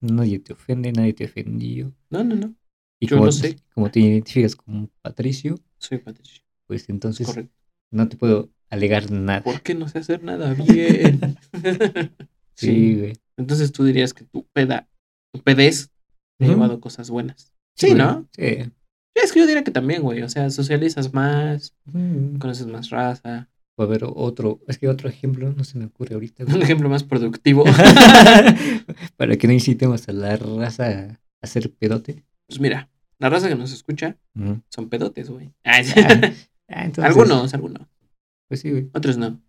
[0.01, 1.93] Nadie te ofende, nadie te ofendió.
[2.09, 2.55] No, no, no.
[2.99, 3.57] Y Yo como, lo sé.
[3.73, 6.43] como te identificas como Patricio, Soy Patricio.
[6.67, 7.55] pues Es entonces correcto.
[7.91, 9.43] no te puedo alegar nada.
[9.43, 11.37] ¿Por qué no sé hacer nada bien?
[12.57, 13.13] Sí, güey.
[13.35, 14.87] Entonces tú dirías que tu peda,
[15.33, 15.91] tu pedez
[16.37, 17.53] te ha llevado cosas buenas.
[17.75, 17.93] Sí.
[17.93, 18.29] ¿no?
[18.31, 18.71] Sí.
[19.15, 20.21] Es que yo diría que también, güey.
[20.21, 22.37] O sea, socializas más, Mm.
[22.37, 23.49] conoces más raza.
[23.77, 26.43] A ver, otro, es que otro ejemplo no se me ocurre ahorita.
[26.47, 26.63] Un güey.
[26.63, 27.63] ejemplo más productivo.
[29.17, 32.23] Para que no incitemos a la raza a hacer pedote.
[32.47, 34.17] Pues mira, la raza que nos escucha
[34.69, 35.53] son pedotes, güey.
[35.63, 35.79] Ah,
[36.69, 37.87] ah, entonces, algunos, algunos.
[38.47, 38.89] Pues sí, güey.
[38.93, 39.41] Otros no.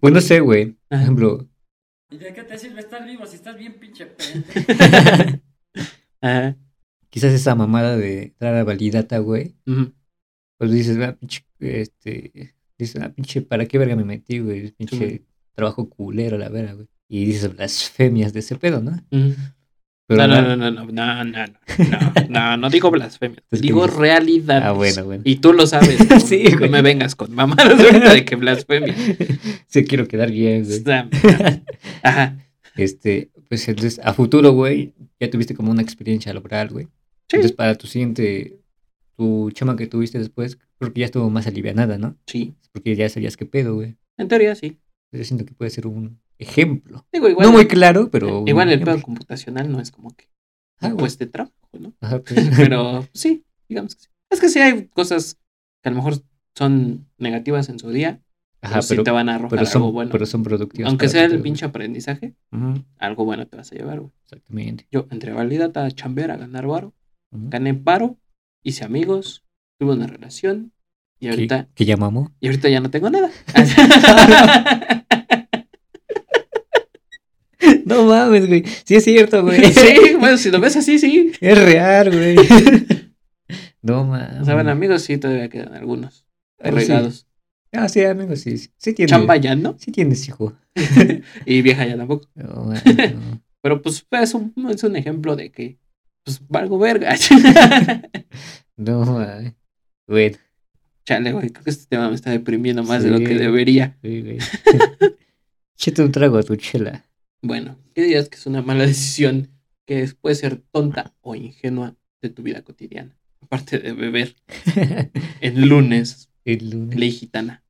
[0.00, 0.76] Pues no sé, güey.
[0.88, 1.48] Por ejemplo,
[2.10, 5.40] ¿Y de qué te sirve estar vivo si estás bien pinche pendejo?
[6.20, 6.56] Ajá.
[7.14, 9.54] Quizás esa mamada de entrar a validata, güey.
[10.58, 14.72] Pues dices, ah, pinche, este, dices, ah, pinche, ¿para qué verga me metí, güey?
[14.72, 15.24] Pinche Sí.
[15.54, 16.88] trabajo culero, la verga, güey.
[17.08, 18.90] Y dices blasfemias de ese pedo, ¿no?
[19.12, 19.34] Ujú.
[20.08, 24.60] Pero no, no, no, no, no, no, no, no, no, no digo blasfemia, digo realidad.
[24.64, 25.22] Ah, bueno, bueno.
[25.24, 25.98] Y tú lo sabes.
[26.10, 28.92] no, Sí, no me vengas con mamadas de que blasfemia.
[29.68, 30.82] Sí, quiero quedar bien, güey.
[32.02, 32.38] Ajá.
[32.76, 36.88] Este, pues entonces, a futuro, güey, ya tuviste como una experiencia laboral, güey.
[37.34, 37.40] Sí.
[37.40, 38.60] Entonces, para tu siguiente,
[39.16, 42.16] tu chama que tuviste después, creo que ya estuvo más alivianada, ¿no?
[42.26, 42.54] Sí.
[42.72, 43.96] Porque ya sabías qué pedo, güey.
[44.16, 44.78] En teoría sí.
[45.12, 47.06] Yo siento que puede ser un ejemplo.
[47.12, 47.46] Digo, igual.
[47.46, 48.40] no muy claro, pero.
[48.40, 50.26] un Igual el pedo computacional no es como que
[50.80, 50.98] Ah, güey.
[50.98, 51.92] cueste trabajo, ¿no?
[52.00, 52.48] Ajá, pues.
[52.56, 54.08] Pero sí, digamos que sí.
[54.30, 55.36] Es que sí hay cosas
[55.82, 56.14] que a lo mejor
[56.56, 58.20] son negativas en su día,
[58.60, 60.10] Ajá, pero sí pero, te van a arrojar pero, son, algo bueno.
[60.10, 60.88] pero son productivas.
[60.88, 62.34] Aunque sea el pinche aprendizaje,
[62.98, 64.12] algo bueno te vas a llevar, güey.
[64.24, 64.86] Exactamente.
[64.90, 66.92] Yo entré a validata a chambear, a ganar varo.
[67.34, 68.16] Gané paro,
[68.62, 69.44] hice amigos,
[69.78, 70.72] tuve una relación
[71.20, 72.30] y ¿Qué- ahorita, ¿Qué llamamos?
[72.40, 73.30] y ahorita ya no tengo nada.
[77.86, 78.64] No mames, güey.
[78.84, 79.62] Sí es cierto, güey.
[79.72, 81.32] sí, bueno, si lo ves así, sí.
[81.40, 82.36] Es real, güey.
[83.82, 84.40] No mames.
[84.40, 86.24] O sea, bueno, amigos sí todavía quedan algunos
[86.58, 86.86] Bueno, sí.
[86.86, 87.26] regados.
[87.72, 88.56] Ah, sí, amigos, sí.
[88.56, 89.10] Sí, sí tienes.
[89.10, 90.54] Chamba ya no, Sí tienes, hijo.
[91.44, 92.26] y vieja ya tampoco.
[92.34, 93.42] No, no.
[93.60, 95.78] Pero pues es un, es un ejemplo de que,
[96.24, 97.14] pues valgo verga.
[98.76, 99.54] No, mames.
[100.06, 100.36] Bueno,
[101.06, 103.96] Chale, güey, creo que este tema me está deprimiendo más de lo que debería.
[104.02, 104.38] sí, güey.
[105.78, 107.04] Échate un trago a tu chela.
[107.42, 109.50] Bueno, ¿qué dirías que es una mala decisión
[109.86, 113.16] que puede ser tonta o ingenua de tu vida cotidiana?
[113.42, 114.34] Aparte de beber
[115.40, 116.98] el lunes, El lunes.
[116.98, 117.62] ley gitana.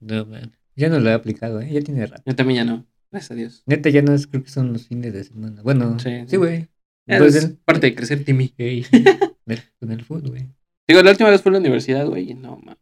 [0.00, 0.54] No, man.
[0.76, 1.70] Ya no lo he aplicado, ¿eh?
[1.72, 2.22] Ya tiene rato.
[2.26, 3.62] Yo también ya no, gracias a Dios.
[3.66, 5.62] Neta, ya no es, creo que son los fines de semana.
[5.62, 6.36] Bueno, Sí, sí.
[7.06, 8.54] Es parte de crecer, Timmy.
[9.80, 10.48] Con el fútbol, güey.
[10.86, 12.78] Digo, la última vez fue en la universidad, güey, y no, ma.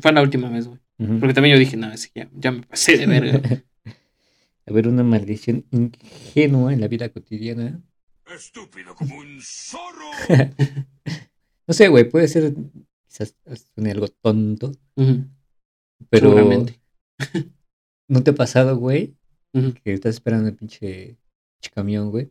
[0.00, 0.80] Fue la última vez, güey.
[1.20, 3.40] Porque también yo dije, no, es que ya, ya me pasé de verga.
[4.66, 7.80] A ver, una maldición ingenua en la vida cotidiana.
[8.34, 10.10] Estúpido como un zorro.
[11.66, 12.54] No sé, güey, puede ser
[13.08, 13.34] quizás
[13.74, 14.72] suene algo tonto,
[16.10, 16.80] pero Seguramente.
[18.08, 19.16] ¿no te ha pasado, güey?
[19.52, 21.18] Que estás esperando el pinche,
[21.60, 22.30] pinche camión, güey.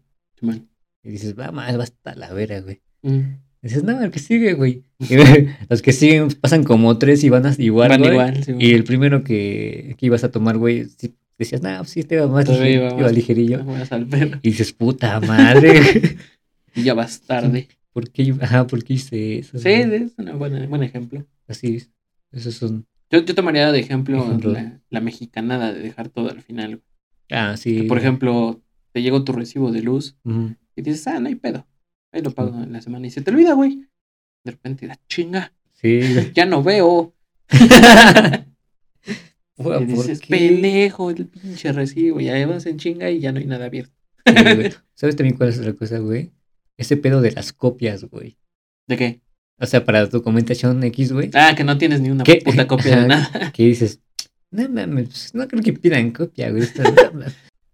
[1.08, 2.82] Y dices, va más, va hasta la vera, güey.
[3.04, 3.24] Y
[3.62, 4.84] dices, no, el que sigue, güey.
[5.70, 8.12] Los que siguen pasan como tres y van a- igual, Van güey.
[8.12, 8.44] igual.
[8.60, 12.20] Y el primero que, que ibas a tomar, güey, sí- decías, no, pues sí, este
[12.20, 13.64] va más iba iba ligerillo.
[14.42, 16.18] Y dices, puta madre.
[16.76, 17.68] Y ya vas tarde.
[17.94, 19.58] ¿Por qué, ajá, ¿por qué hice eso?
[19.58, 20.04] Sí, güey?
[20.04, 21.26] es un buen, ejemplo.
[21.48, 21.90] Así es.
[22.32, 22.86] Esos son.
[23.10, 24.52] Yo, yo tomaría de ejemplo, Ejemplo.
[24.52, 26.82] La, la mexicanada de dejar todo al final.
[27.32, 27.82] Ah, sí.
[27.82, 30.16] Que, por ejemplo, te llegó tu recibo de luz.
[30.78, 31.68] Y dices, ah, no hay pedo.
[32.12, 33.88] Ahí lo pago en la semana y se te olvida, güey.
[34.44, 36.00] De repente, la chinga, Sí,
[36.36, 37.14] ya no veo.
[39.60, 40.28] Güey, Y ¿por dices, qué?
[40.38, 42.20] pendejo, el pinche recibo.
[42.20, 43.94] Y ahí vas en chinga y ya no hay nada abierto.
[44.26, 44.34] Sí.
[44.94, 46.32] ¿Sabes también cuál es otra cosa, güey?
[46.78, 48.38] Ese pedo de las copias, güey.
[48.88, 49.22] ¿De qué?
[49.60, 51.32] O sea, para documentación X, güey.
[51.34, 52.42] Ah, que no tienes ni una ¿Qué?
[52.46, 53.52] puta copia de nada.
[53.52, 54.00] Que dices,
[54.52, 56.62] no mames, pues, no creo que pidan copia, güey.
[56.62, 57.26] Esto, no,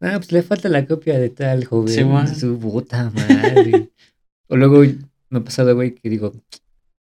[0.04, 1.94] No, pues le falta la copia de tal joven.
[1.94, 2.36] Sí, man.
[2.36, 3.90] su puta madre.
[4.48, 4.84] o luego
[5.30, 6.34] me ha pasado, güey, que digo,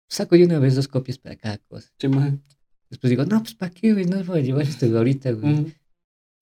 [0.09, 1.89] saco yo una vez dos copias para cada cosa.
[2.01, 2.43] Sí, man.
[2.91, 4.05] Después digo, no, pues ¿para qué, güey?
[4.05, 5.55] No voy a llevar esto ahorita, güey.
[5.55, 5.73] Mm.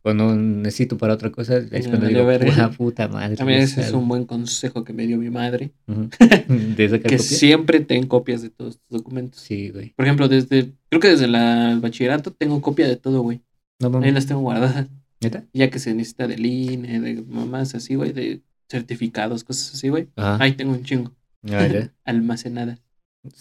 [0.02, 3.36] Cuando necesito para otra cosa, es Ya cuando digo, puta, puta madre.
[3.36, 3.98] También ese es pesado".
[3.98, 5.72] un buen consejo que me dio mi madre.
[5.88, 6.09] Ujú.
[6.76, 9.40] ¿De sacar Que siempre ten copias de todos tus documentos.
[9.40, 9.90] Sí, güey.
[9.94, 13.40] Por ejemplo, desde, creo que desde la- el bachillerato tengo copia de todo, güey.
[13.80, 14.86] No Ahí las tengo guardadas.
[15.21, 15.45] ¿Neta?
[15.53, 20.09] Ya que se necesita del INE, de mamás así, güey, de certificados, cosas así, güey.
[20.17, 20.43] Ajá.
[20.43, 21.14] Ahí tengo un chingo.
[21.51, 21.93] Ah, ya.
[22.05, 22.81] Almacenadas.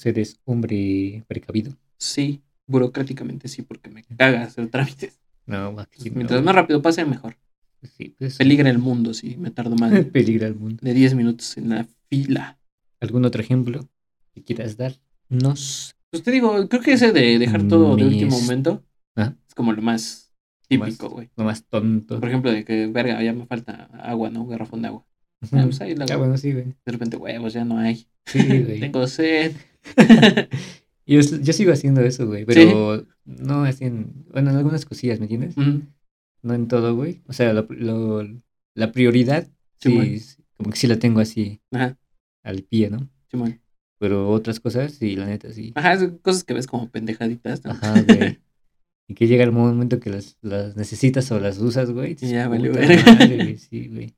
[0.03, 1.75] Eres hombre precavido.
[1.97, 5.19] Sí, burocráticamente sí, porque me caga hacer trámites.
[5.45, 6.15] No, aquí no.
[6.15, 7.37] Mientras más rápido pase, mejor.
[7.79, 8.37] Pues sí, pues.
[8.37, 10.77] Peligra el mundo si me tardo más Peligra el mundo.
[10.81, 12.57] de 10 minutos en la fila.
[12.99, 13.87] ¿Algún otro ejemplo
[14.33, 15.95] que quieras darnos?
[16.09, 18.83] Pues te digo, creo que ese de dejar todo de último Mis- momento
[19.15, 19.35] Ah.
[19.47, 20.24] es como lo más
[20.67, 21.29] típico, güey.
[21.35, 22.19] Lo más tonto.
[22.19, 24.43] Por ejemplo, de que, verga, ya me falta agua, ¿no?
[24.43, 25.05] Un garrafón de agua.
[25.51, 26.19] Ah, pues ahí la Ah, hago.
[26.21, 26.65] bueno, sí, güey.
[26.85, 28.07] De repente, huevos, ya no hay.
[28.25, 28.79] Sí, güey.
[28.79, 29.53] Tengo sed.
[31.05, 32.45] yo, yo sigo haciendo eso, güey.
[32.45, 34.25] Pero no así en.
[34.31, 35.55] Bueno, en algunas cosillas, ¿me entiendes?
[36.41, 37.21] No en todo, güey.
[37.27, 38.27] O sea, lo- lo-
[38.75, 39.47] la prioridad,
[39.79, 40.21] sí,
[40.57, 41.97] como que sí la tengo así Ajá,
[42.43, 43.09] al pie, ¿no?
[43.31, 43.61] Simón.
[43.97, 45.71] Pero otras cosas, sí, la neta, sí.
[45.75, 47.71] Ajá, son cosas que ves como pendejaditas, ¿no?
[47.71, 48.39] Ajá, güey.
[49.07, 52.15] Y que llega el momento que las, las necesitas o las usas, güey.
[52.15, 54.15] Ya madre, güey, Sí, güey.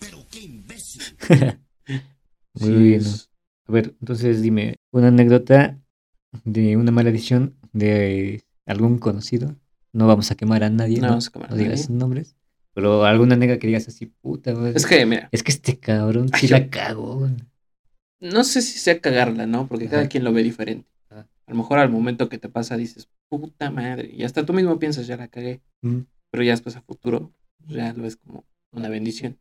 [0.00, 1.02] Pero qué imbécil.
[2.54, 3.00] Muy Sí, bien.
[3.00, 3.30] es-
[3.66, 5.78] A ver, entonces dime, una anécdota
[6.44, 9.56] de una mala edición de algún conocido.
[9.92, 11.98] No vamos a quemar a nadie, No no, vamos a quemar a no digas nadie.
[11.98, 12.36] nombres.
[12.74, 14.72] Pero alguna anécdota que digas así, puta, güey.
[14.74, 17.20] Es que, mira, Es que este cabrón Ay, sí yo- la cagó.
[17.20, 17.32] güey.
[18.20, 19.68] no sé si sea cagarla, ¿no?
[19.68, 20.88] Porque cada quien lo ve diferente.
[21.46, 21.50] Ajá.
[21.50, 24.10] A lo mejor al momento que te pasa dices, puta madre.
[24.12, 25.60] Y hasta tú mismo piensas, ya la cagué.
[25.82, 26.00] Mm.
[26.30, 27.32] Pero ya después a futuro,
[27.66, 29.38] ya lo ves como una bendición.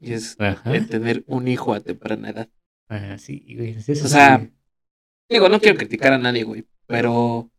[0.00, 0.72] Y es Ajá.
[0.86, 2.48] tener un hijo a temprana edad.
[2.88, 3.70] Ah, sí, güey.
[3.70, 4.50] eso, O sea.
[5.28, 6.66] Digo, no quiero criticar a nadie, güey.
[6.86, 7.50] Pero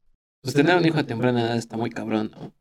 [0.42, 2.54] pues tener un hijo a temprana edad está muy cabrón, ¿no?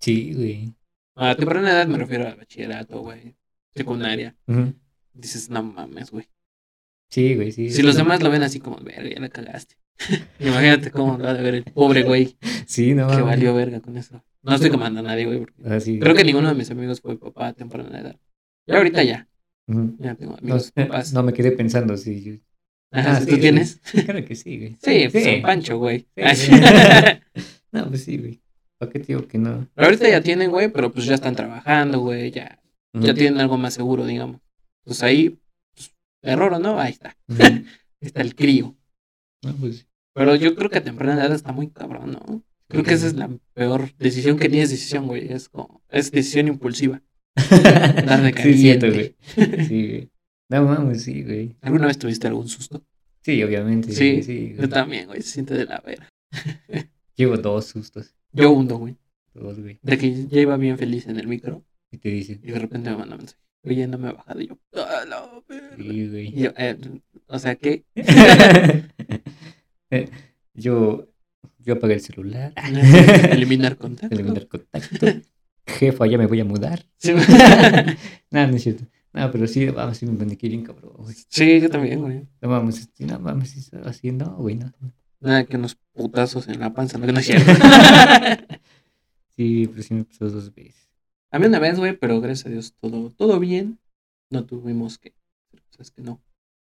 [0.00, 0.74] Sí, güey.
[1.14, 3.36] A temprana edad me refiero al bachillerato, güey.
[3.74, 4.36] Secundaria.
[5.14, 6.28] Dices, no mames, güey.
[7.08, 7.70] Sí, güey, sí.
[7.70, 9.76] Si los demás lo ven así como, verga, ya la cagaste.
[10.40, 12.36] Imagínate cómo va a ver el pobre güey
[12.66, 14.22] Sí, no que valió verga con eso.
[14.42, 15.40] No estoy quemando a nadie, güey.
[15.40, 15.98] porque Ah, sí.
[15.98, 18.16] Creo que ninguno de mis amigos fue papá a temprana edad.
[18.66, 19.28] Y ahorita ya.
[19.98, 21.12] Ya tengo No, amigos eh, papás.
[21.12, 22.22] no me quedé pensando si.
[22.22, 22.34] yo-
[22.92, 23.40] Ajá, Ah, ¿tú sí, sí.
[23.40, 23.80] tienes?
[24.04, 24.76] Claro que sí, güey.
[24.82, 26.06] Sí, pues Pancho, güey.
[26.34, 26.50] Sí.
[27.72, 28.40] no, pues sí, güey.
[28.78, 29.68] ¿Para qué digo que no?
[29.76, 32.58] Ahorita ya tienen, güey, pero pues ya están trabajando, güey, ya,
[32.94, 34.40] ya tienen algo más seguro, digamos.
[34.84, 35.38] Pues ahí,
[35.74, 37.16] pues, error o no, ahí está.
[38.02, 38.74] Ahí está el crío.
[39.42, 39.86] No, pues.
[40.14, 42.42] Pero yo creo que a temprana edad está muy cabrón, ¿no?
[42.68, 45.32] Creo que esa es la peor decisión que ni es decisión, güey.
[45.32, 47.02] Es como, es decisión impulsiva.
[48.06, 49.16] Dar de Sí, cierto, güey.
[49.66, 50.10] Sí, güey.
[50.48, 51.56] No mames, sí, güey.
[51.60, 52.82] ¿Alguna vez tuviste algún susto?
[53.22, 53.92] Sí, obviamente.
[53.92, 54.54] Sí, sí.
[54.58, 56.08] Yo también, güey, se siente de la vera.
[57.16, 58.14] Llevo dos sustos.
[58.32, 58.96] Yo hundo, güey.
[59.34, 59.78] Dos, güey.
[59.82, 62.40] De que ya iba bien feliz en el micro Y te dicen.
[62.42, 63.40] y de repente me manda mensaje.
[63.64, 64.40] Oye, no me he bajado.
[64.40, 65.76] Y yo, ¡ah, la verga!
[65.76, 66.28] Sí, güey.
[66.28, 66.76] Y yo, eh,
[67.30, 67.84] o sea, ¿qué?
[70.54, 71.08] yo,
[71.58, 72.52] yo apagué el celular.
[73.30, 74.14] Eliminar contacto.
[74.14, 75.06] Eliminar contacto.
[75.66, 76.84] Jefa, ya me voy a mudar.
[76.96, 77.12] Sí,
[78.30, 78.84] No, no es cierto.
[79.12, 81.14] No, pero sí, vamos, sí me paniqué bien cabrón, güey.
[81.28, 82.26] Sí, yo también, güey.
[82.40, 84.72] No mames, sí, no sí, así, no, güey, no.
[85.20, 87.52] Nada que unos putazos en la panza, no que no es cierto.
[89.36, 90.90] Sí, pero sí me pasó dos veces.
[91.30, 93.78] A mí una vez, güey, pero gracias a Dios todo, todo bien.
[94.30, 95.14] No tuvimos que
[95.48, 96.20] hacer cosas que no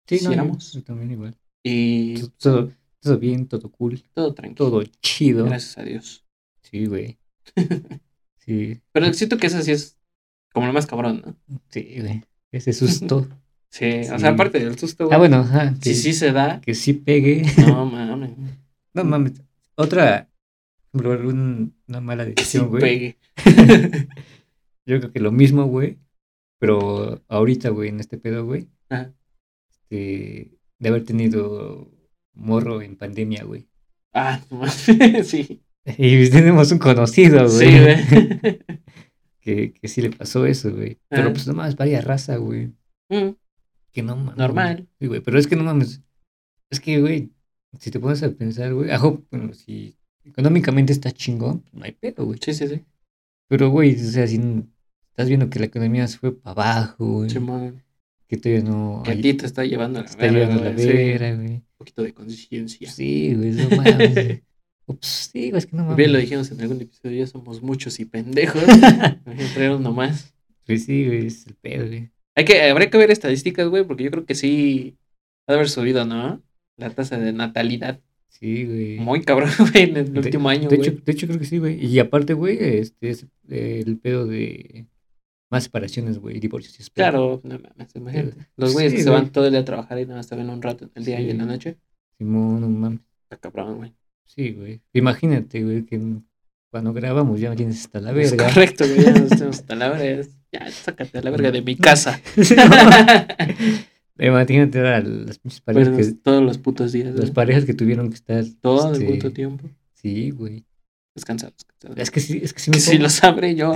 [0.08, 0.74] Sí, no, yo, quisiéramos.
[0.74, 1.36] yo también igual.
[1.64, 4.70] Y Todo, todo bien, todo cool, todo tranquilo.
[4.70, 5.46] todo chido.
[5.46, 6.26] Gracias a Dios.
[6.62, 7.18] Sí, güey.
[8.38, 9.98] Sí, Pero siento que eso sí es
[10.54, 11.60] como lo más cabrón, ¿no?
[11.70, 12.24] sí, güey.
[12.52, 13.28] Ese susto.
[13.72, 14.20] Sí, o Sí.
[14.20, 15.16] sea, aparte del susto, güey.
[15.16, 15.74] Ah, bueno, ajá.
[15.82, 17.44] Que, Si sí se da, que sí pegue.
[17.68, 18.32] no mames.
[18.94, 19.34] No mames.
[19.76, 20.30] Otra,
[20.94, 22.82] un- una mala Que sí decisión, güey.
[22.82, 23.18] pegue.
[24.86, 25.98] Yo creo que lo mismo, güey.
[26.60, 28.70] Pero ahorita, güey, en este pedo, güey.
[28.90, 29.12] Ajá.
[29.90, 30.50] De
[30.90, 31.92] haber tenido
[32.34, 33.68] morro en pandemia, güey.
[34.14, 34.42] Ah,
[35.24, 35.62] sí.
[35.98, 37.72] Y tenemos un conocido, güey.
[37.72, 38.60] Sí, güey.
[39.40, 40.98] Que, que sí le pasó eso, güey.
[41.08, 41.32] Pero Ah.
[41.32, 42.72] pues nomás varias raza, güey.
[43.10, 43.36] Mm,
[43.92, 44.38] Que no mames.
[44.38, 44.88] Normal.
[45.00, 45.22] Sí, güey.
[45.22, 46.02] Pero es que no mames.
[46.72, 47.30] Es que, güey,
[47.80, 48.90] si te pones a pensar, güey.
[48.90, 52.40] Ajo, bueno, si económicamente está chingón, pues, no hay pedo, güey.
[52.42, 52.84] Sí, sí, sí.
[53.48, 54.42] Pero, güey, o sea, si
[55.12, 57.30] estás viendo que la economía se fue para abajo, güey.
[57.30, 57.84] Simón.
[58.28, 59.02] Que todavía no.
[59.06, 61.48] Que a ti te está llevando la está llevando la güey, vera, güey.
[61.48, 62.90] Un poquito de conciencia.
[62.90, 64.14] Sí, güey, no mames.
[64.14, 64.44] güey.
[64.88, 65.98] Ups, sí, güey, es que no mames.
[65.98, 68.62] Bien lo dijimos en algún episodio, ya somos muchos y pendejos.
[68.68, 70.34] Imagínate traer uno más.
[70.66, 72.10] Pues sí, güey, es el pedo, güey.
[72.36, 74.98] Hay que, habría que ver estadísticas, güey, porque yo creo que sí
[75.48, 76.42] ha de haber subido, ¿no?
[76.78, 78.00] La tasa de natalidad.
[78.28, 79.00] Sí, güey.
[79.00, 80.90] Muy cabrón, güey, en el De- último año, De güey.
[80.90, 81.84] hecho, de hecho, creo que sí, güey.
[81.86, 84.86] Y aparte, güey, este es eh, el pedo de
[85.50, 87.04] más separaciones, güey, divorcios y es pedo.
[87.04, 88.48] Claro, no mames, imagínate.
[88.58, 90.36] Los güeyes sí, que se van todo el día a trabajar y nada más te
[90.36, 91.78] ven un rato en el día y en la noche.
[92.18, 93.00] Simón, no mames.
[93.24, 93.94] Está cabrón, güey.
[94.26, 94.82] Sí, güey.
[94.94, 96.02] Imagínate, güey, que
[96.72, 98.48] cuando grabamos ya me tienes hasta la Es verga.
[98.48, 100.30] correcto, güey, ya nos tenemos hasta la verga.
[100.52, 102.22] Ya, sácate a la verga de mi casa.
[104.18, 104.26] No.
[104.26, 108.46] Imagínate las pinches parejas, que, todos los putos días, las parejas que tuvieron que estar.
[108.62, 109.70] Todo el este, puto tiempo.
[109.94, 110.64] Sí, güey.
[111.14, 111.56] Descansados.
[111.98, 113.74] Es que sí, es que sí me Si pongo- lo sabré yo.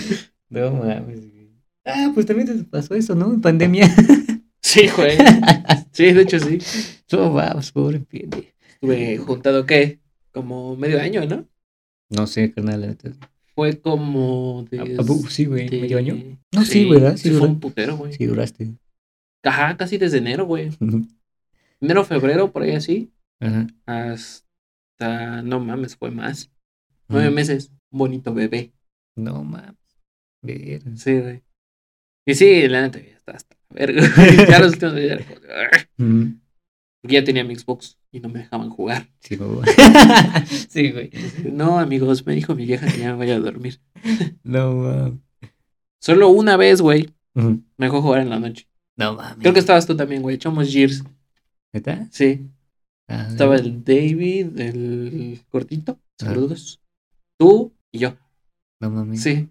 [0.50, 1.50] No mames, güey.
[1.84, 3.32] Ah, pues también te pasó eso, ¿no?
[3.32, 3.88] En pandemia.
[4.60, 5.16] Sí, güey.
[5.92, 6.58] Sí, de hecho sí.
[7.12, 8.48] No vamos, pobre pendejo.
[8.74, 9.98] Estuve juntado, ¿qué?
[10.32, 11.46] Como medio año, ¿no?
[12.10, 13.10] No sé, carnal, la neta.
[13.54, 14.78] Fue como de...
[14.80, 15.70] ¿A- a poco sí, güey?
[15.70, 16.16] ¿Medio año?
[16.52, 17.16] No, sí, ¿verdad?
[17.16, 18.12] Sí, Sí, fue un putero, güey.
[18.12, 18.74] Sí, duraste.
[19.42, 20.70] Ajá, casi desde enero, güey.
[21.80, 23.10] Enero, febrero, por ahí así.
[23.40, 23.66] Ajá.
[23.86, 25.42] Hasta...
[25.42, 26.50] No mames, fue más.
[27.08, 27.70] Nueve meses.
[27.90, 28.72] Un bonito bebé.
[29.16, 29.77] No mames.
[30.42, 30.82] Ver.
[30.96, 31.42] Sí, güey.
[32.26, 34.02] Y sí, la neta, ya está hasta verga.
[34.48, 35.22] ya los últimos días.
[35.96, 39.08] Porque ya tenía mi Xbox y no me dejaban jugar.
[39.20, 39.62] Sí, güey.
[40.68, 41.10] sí, güey.
[41.50, 43.80] No, amigos, me dijo mi vieja que ya me vaya a dormir.
[44.44, 45.20] No mames.
[46.00, 48.66] Solo una vez, güey, me dejó jugar en la noche.
[48.96, 49.38] No mames.
[49.40, 50.36] Creo que estabas tú también, güey.
[50.36, 51.04] Echamos Gears.
[51.72, 52.08] ¿Neta?
[52.10, 52.48] Sí.
[53.08, 55.98] Ah, Estaba el David, el gordito.
[56.20, 56.26] Ah.
[56.26, 56.80] Saludos.
[57.38, 58.16] Tú y yo.
[58.80, 59.22] No mames.
[59.22, 59.48] Sí.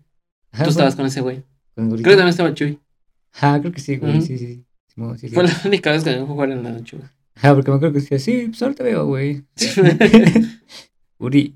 [0.57, 1.43] Ajá, Tú estabas con ese güey.
[1.75, 2.79] con Creo que también estaba Chuy.
[3.33, 4.23] Ajá, creo que sí, güey.
[4.23, 4.65] Sí, sí.
[4.87, 5.35] Simón, sí, sí.
[5.35, 7.09] Fue la única vez que me dejó jugar en la noche, güey.
[7.35, 9.43] Ajá, porque me acuerdo que decía, sí, pues ahorita veo, güey.
[11.19, 11.53] Uri.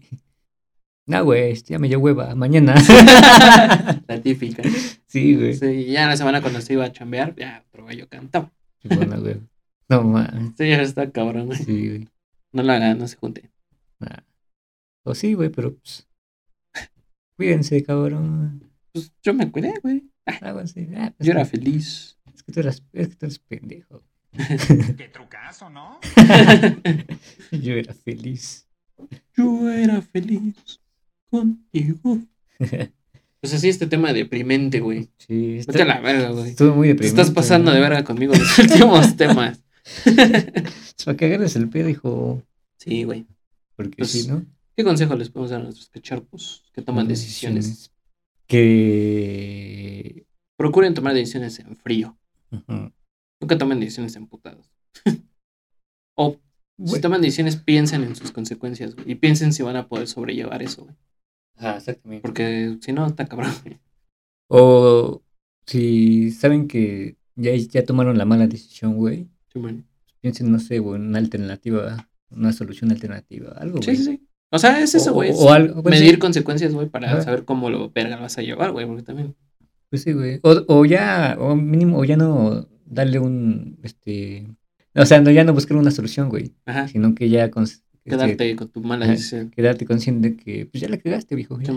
[1.07, 2.35] No, güey, este ya me dio hueva.
[2.35, 2.75] Mañana.
[4.07, 4.61] La típica.
[5.07, 5.55] sí, güey.
[5.55, 8.51] Sí, ya la semana cuando se iba a chambear, ya otro gallo cantaba.
[8.83, 9.41] Bueno, güey.
[9.89, 10.53] No mames.
[10.55, 11.57] Sí, ya está cabrón, güey.
[11.57, 12.07] Sí, güey.
[12.53, 13.49] No lo hagan, no se junten.
[13.99, 14.19] Nah.
[15.03, 16.07] O sí, güey, pero pues.
[17.35, 18.70] Cuídense, cabrón.
[18.93, 20.03] Pues yo me cuidé, güey.
[20.25, 20.89] Háganse.
[20.95, 22.17] Ah, pues, Yo era feliz.
[22.33, 24.03] Es que tú eras, es que tú eres pendejo.
[24.97, 25.99] Qué trucazo, ¿no?
[27.51, 28.67] Yo era feliz.
[29.35, 30.55] Yo era feliz
[31.29, 32.19] contigo.
[33.41, 35.09] Pues así este tema deprimente, güey.
[35.17, 36.51] Sí, Vete a está, la verga, güey.
[36.51, 37.21] estuvo muy Te deprimente.
[37.21, 37.75] estás pasando ¿no?
[37.75, 39.63] de verga conmigo los últimos temas.
[40.05, 42.43] Es para que agarres el pedo, hijo.
[42.77, 43.25] Sí, güey.
[43.75, 44.45] Porque Pues, si no.
[44.77, 47.91] ¿Qué consejo les podemos dar a nuestros cacharpos que toman decisiones?
[48.51, 50.25] Que.
[50.57, 52.17] Procuren tomar decisiones en frío.
[53.41, 54.69] Nunca tomen decisiones emputados.
[56.17, 56.37] o
[56.85, 59.11] si toman decisiones, piensen en sus consecuencias, güey.
[59.11, 60.95] Y piensen si van a poder sobrellevar eso, güey.
[61.57, 62.21] Ah, exactamente.
[62.21, 63.79] Porque si no, está cabrón, güey.
[64.49, 65.21] O
[65.65, 69.29] si saben que ya, ya tomaron la mala decisión, güey.
[69.53, 69.83] Sí, bueno.
[70.19, 73.97] Piensen, no sé, güey, una alternativa, una solución alternativa, algo, Sí, güey.
[73.97, 74.27] sí, sí.
[74.51, 75.31] O sea, es eso, O- güey.
[75.31, 76.19] o es algo, pues, Medir sí.
[76.19, 78.85] consecuencias, güey, para saber cómo lo verga vas a llevar, güey.
[78.85, 79.35] Porque también.
[79.89, 80.39] Pues sí, güey.
[80.43, 84.47] O, o ya, o mínimo, o ya no darle un, este...
[84.95, 86.53] O sea, no, ya no buscar una solución, güey.
[86.65, 86.87] Ajá.
[86.89, 87.49] Sino que ya...
[87.49, 89.51] cons- este, Quedarte con tu mala decisión.
[89.51, 91.59] quedarte consciente de que, pues ya la cagaste, viejo.
[91.61, 91.71] Ya,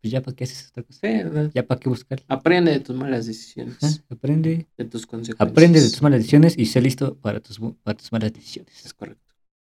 [0.00, 1.00] pues ya para qué haces otra cosa.
[1.02, 1.50] Sí, ¿verdad?
[1.52, 2.22] Ya para qué buscar.
[2.28, 3.76] Aprende de tus malas decisiones.
[3.82, 4.66] Ajá, Aprende.
[4.78, 5.50] De tus consecuencias.
[5.50, 8.84] Aprende de tus malas decisiones y sé listo para tus, para tus malas decisiones.
[8.86, 9.23] Es correcto.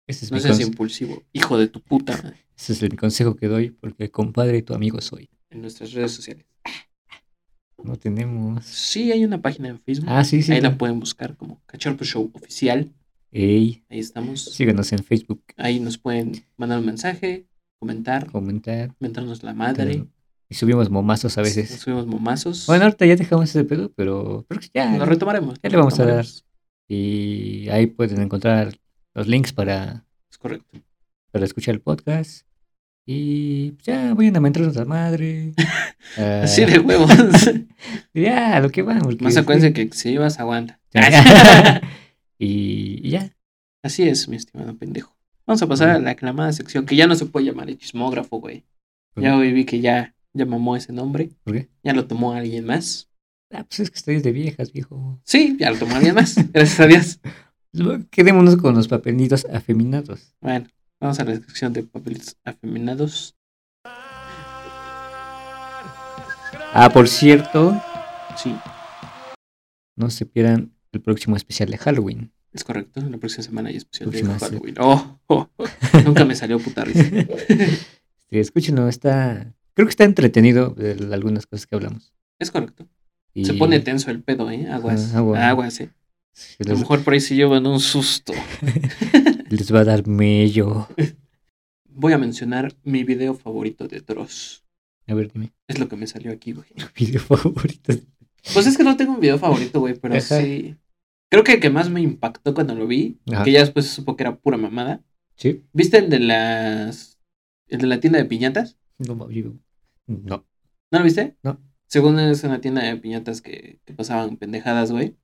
[0.08, 2.38] Ese es, No mi seas impulsivo, hijo de tu puta madre.
[2.58, 5.30] ese es el consejo que doy porque compadre y tu amigo soy.
[5.50, 6.46] En nuestras redes sociales.
[7.84, 8.64] No tenemos...
[8.66, 10.08] Sí, hay una página en Facebook.
[10.10, 10.52] Ah, sí, sí.
[10.54, 12.92] Ahí la pueden buscar como Cacharpo Show Oficial.
[13.32, 14.44] Ey, Ahí estamos.
[14.46, 17.48] síganos en Facebook, Ahí nos pueden mandar un mensaje,
[17.80, 18.94] comentar, comentar.
[19.00, 20.06] mentarnos la madre.
[20.50, 21.70] Y subimos momazos a veces.
[21.72, 22.68] subimos momazos.
[22.68, 24.96] Bueno, ahorita ya dejamos ese pedo, pero que ya.
[24.98, 25.56] lo retomaremos.
[25.64, 26.26] ya lo le vamos a dar.
[26.88, 28.78] Y ahí pueden encontrar
[29.14, 30.80] los links para, Es correcto.
[31.32, 32.46] para escuchar el podcast.
[33.06, 35.54] Y pues, ya vayan a mentarnos la madre.
[36.18, 37.10] Ah, Así de huevos.
[38.14, 39.02] Ya, a lo que van.
[39.22, 40.80] Más acuérdense que si vas, aguanta.
[42.38, 43.36] y, y ya.
[43.84, 45.16] Así es, mi estimado pendejo.
[45.48, 48.40] Vamos a pasar a la aclamada sección que ya no se puede llamar el chismógrafo,
[48.40, 48.66] güey.
[49.14, 51.30] ¿Por Ya hoy vi que ya, ya mamó ese nombre.
[51.44, 51.70] ¿Por qué?
[51.84, 53.10] Ya lo tomó alguien más.
[53.52, 55.20] Ah, pues es que estáis de viejas, viejo.
[55.24, 56.36] Sí, ya lo tomó alguien más.
[56.52, 57.20] Gracias a Dios.
[58.12, 60.36] Quedémonos con los papelitos afeminados.
[60.42, 60.68] Bueno,
[61.00, 63.36] vamos a la sección de papelitos afeminados.
[66.76, 67.80] Ah, por cierto,
[68.36, 68.56] Sí,
[69.96, 72.32] no se pierdan el próximo especial de Halloween.
[72.52, 73.02] es correcto.
[73.02, 74.76] La próxima semana hay especial de Próxima Halloween.
[74.80, 75.66] Oh, oh, oh.
[76.04, 77.04] Nunca me salió puta risa.
[78.30, 79.54] Sí, escúchenlo, está.
[79.76, 82.16] Creo que está entretenido de algunas cosas que hablamos.
[82.40, 82.88] Es correcto.
[83.36, 84.68] Y Se pone tenso el pedo, ¿eh?
[84.72, 85.14] Aguas.
[85.14, 85.50] Ah, agua.
[85.50, 85.92] Aguas, ¿eh?
[86.60, 88.34] A lo mejor por ahí se llevan un susto.
[89.50, 90.88] les va a dar mello.
[91.90, 94.64] Voy a mencionar mi video favorito de Dross.
[95.08, 95.54] A ver, dime.
[95.68, 96.68] Es lo que me salió aquí, güey.
[96.98, 97.94] Video favorito.
[98.54, 100.42] Pues es que no tengo un video favorito, güey, pero Ajá.
[100.42, 100.76] sí.
[101.30, 103.44] Creo que el que más me impactó cuando lo vi, Ajá.
[103.44, 105.04] que ya después supo que era pura mamada.
[105.36, 105.64] Sí.
[105.74, 107.20] ¿Viste el de las.
[107.68, 108.78] el de la tienda de piñatas?
[108.98, 109.28] No, no.
[110.08, 111.38] ¿No lo viste?
[111.44, 111.60] No.
[111.88, 115.16] Según es una tienda de piñatas que, que pasaban pendejadas, güey.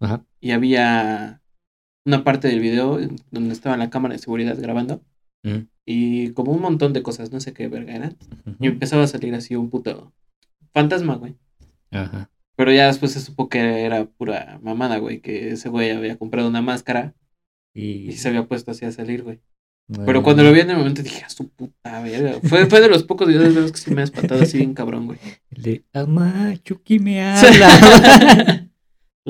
[0.00, 0.24] Ajá.
[0.40, 1.42] Y había
[2.04, 2.98] una parte del video
[3.30, 5.02] donde estaba la cámara de seguridad grabando.
[5.86, 8.16] Y como un montón de cosas, no sé qué verga eran.
[8.58, 10.12] Y empezaba a salir así un puto
[10.72, 11.36] fantasma, güey.
[11.90, 12.30] Ajá.
[12.56, 15.20] Pero ya después se supo que era pura mamada, güey.
[15.20, 17.14] Que ese güey había comprado una máscara
[17.74, 19.40] Y, y se había puesto así a salir, güey.
[19.88, 22.38] Bueno, Pero cuando lo vi en el momento dije, a su puta verga.
[22.44, 24.74] Fue, fue de los pocos videos de los que sí me ha espantado así bien
[24.74, 25.18] cabrón, güey.
[25.50, 28.66] El de Ama, Chucky me habla.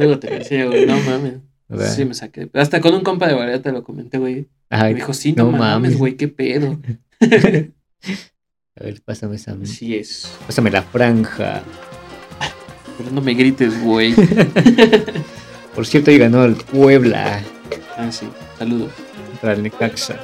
[0.01, 1.35] Luego te decía, güey, no mames.
[1.69, 1.95] ¿Verdad?
[1.95, 2.49] Sí, me saqué.
[2.55, 4.49] Hasta con un compa de Valeria te lo comenté, güey.
[4.71, 6.81] Ay, Me dijo, sí, no, no mames, güey, qué pedo.
[7.21, 9.57] a ver, pásame esa.
[9.63, 10.31] Así es.
[10.47, 11.63] Pásame la franja.
[12.99, 14.15] Pero no me grites, güey.
[15.75, 17.41] Por cierto, ahí ganó el Puebla
[17.97, 18.27] Ah, sí.
[18.59, 18.91] Saludos.
[19.31, 20.19] contra el Necaxa.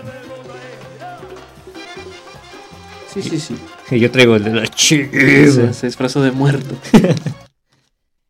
[3.13, 3.57] Sí, sí, sí.
[3.91, 5.73] Y yo traigo el de la Se, chiva.
[5.73, 6.75] se disfrazó de muerto.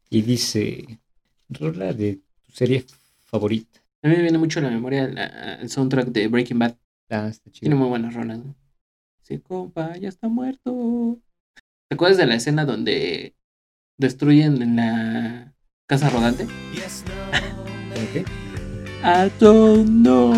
[0.08, 1.00] Y dice:
[1.48, 2.16] Rola de
[2.46, 2.84] tu serie
[3.24, 3.80] favorita.
[4.02, 6.76] A mí me viene mucho a la memoria la- el soundtrack de Breaking Bad.
[7.10, 7.76] Ah, está Tiene chido.
[7.76, 8.38] muy buenas rolas.
[8.38, 8.54] ¿no?
[9.22, 11.18] Sí, compa, ya está muerto.
[11.88, 13.34] ¿Te acuerdas de la escena donde
[13.98, 15.54] destruyen en la
[15.88, 16.46] casa rodante?
[16.46, 18.24] ¿Cómo qué?
[19.04, 20.32] I don't know.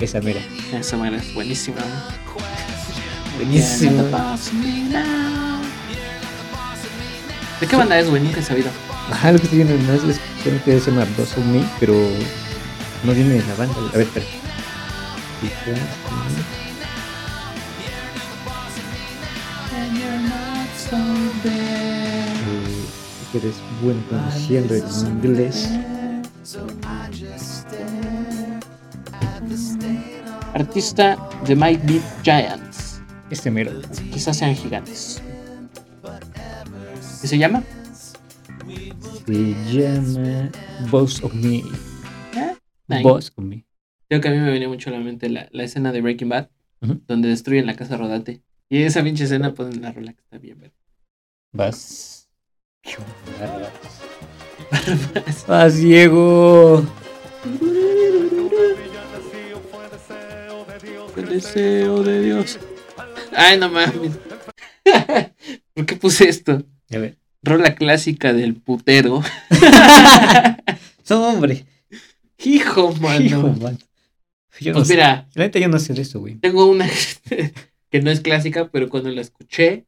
[0.00, 0.40] Esa mera.
[0.72, 1.78] Esa manera es buenísima.
[1.78, 3.36] ¿no?
[3.36, 4.02] Buenísimo.
[7.60, 8.22] ¿De qué banda es, güey?
[8.22, 8.70] Nunca he sabido.
[9.10, 11.94] Ajá, lo que estoy viendo no es creo que se llama Dos of Me, pero
[13.04, 13.74] no viene de la banda.
[13.92, 14.26] A ver, espera.
[23.30, 24.84] Que eres bueno conociendo el
[25.24, 25.70] inglés.
[30.54, 33.00] Artista de Might Beat Giants.
[33.30, 33.72] Este mero.
[34.12, 35.22] Quizás sean gigantes.
[37.22, 37.62] ¿Qué se llama?
[39.26, 40.50] Se llama
[40.90, 41.62] Boss of Me.
[42.88, 43.02] Nice.
[43.02, 43.64] Boss of Me.
[44.08, 46.28] Creo que a mí me venía mucho a la mente la, la escena de Breaking
[46.28, 46.50] Bad,
[46.80, 48.42] donde destruyen la casa rodante.
[48.68, 50.74] Y esa pinche escena ponen la rola que está bien, ¿verdad?
[51.52, 52.28] Vas.
[55.46, 56.84] Vas, Diego.
[61.16, 62.58] El deseo de Dios.
[63.36, 64.18] Ay, no mames.
[65.74, 66.62] ¿Por qué puse esto?
[66.90, 67.21] A ver.
[67.42, 69.22] Rola clásica del putero.
[71.10, 71.66] No, hombre.
[72.42, 73.20] Hijo, mano.
[73.24, 73.76] Hijo, man.
[74.60, 74.94] Yo no Pues sé.
[74.94, 76.36] mira, La neta, yo no sé de eso, güey.
[76.36, 76.88] tengo una
[77.90, 79.84] que no es clásica, pero cuando la escuché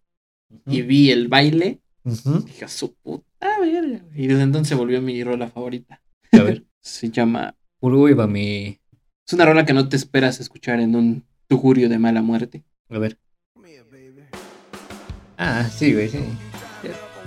[0.66, 2.40] y vi el baile, Ujú.
[2.40, 3.24] dije a su puta
[3.60, 4.04] verga.
[4.14, 6.02] Y desde entonces se volvió mi rola favorita.
[6.32, 6.64] A ver.
[6.80, 7.56] Se llama.
[7.80, 8.80] Pruébame.
[9.26, 12.64] Es una rola que no te esperas escuchar en un tugurio de mala muerte.
[12.90, 13.18] A ver.
[15.38, 16.18] Ah, sí, güey, sí.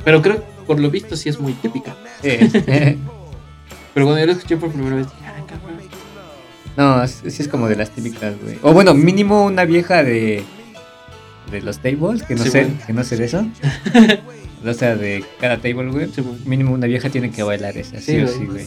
[0.03, 1.95] Pero creo, por lo visto, sí es muy típica.
[2.21, 2.29] Sí.
[3.93, 5.79] Pero cuando yo la escuché por primera vez, dije, ah, cabrón.
[6.77, 8.59] no, sí es como de las típicas, güey.
[8.61, 10.43] O bueno, mínimo una vieja de.
[11.51, 13.47] De los tables, que no Sí, sé, que no sé de eso.
[14.65, 16.09] o sea, de cada table, güey.
[16.13, 16.39] Sí, bueno.
[16.45, 18.65] Mínimo una vieja tiene que bailar esa, sí, Sí, o sí, güey.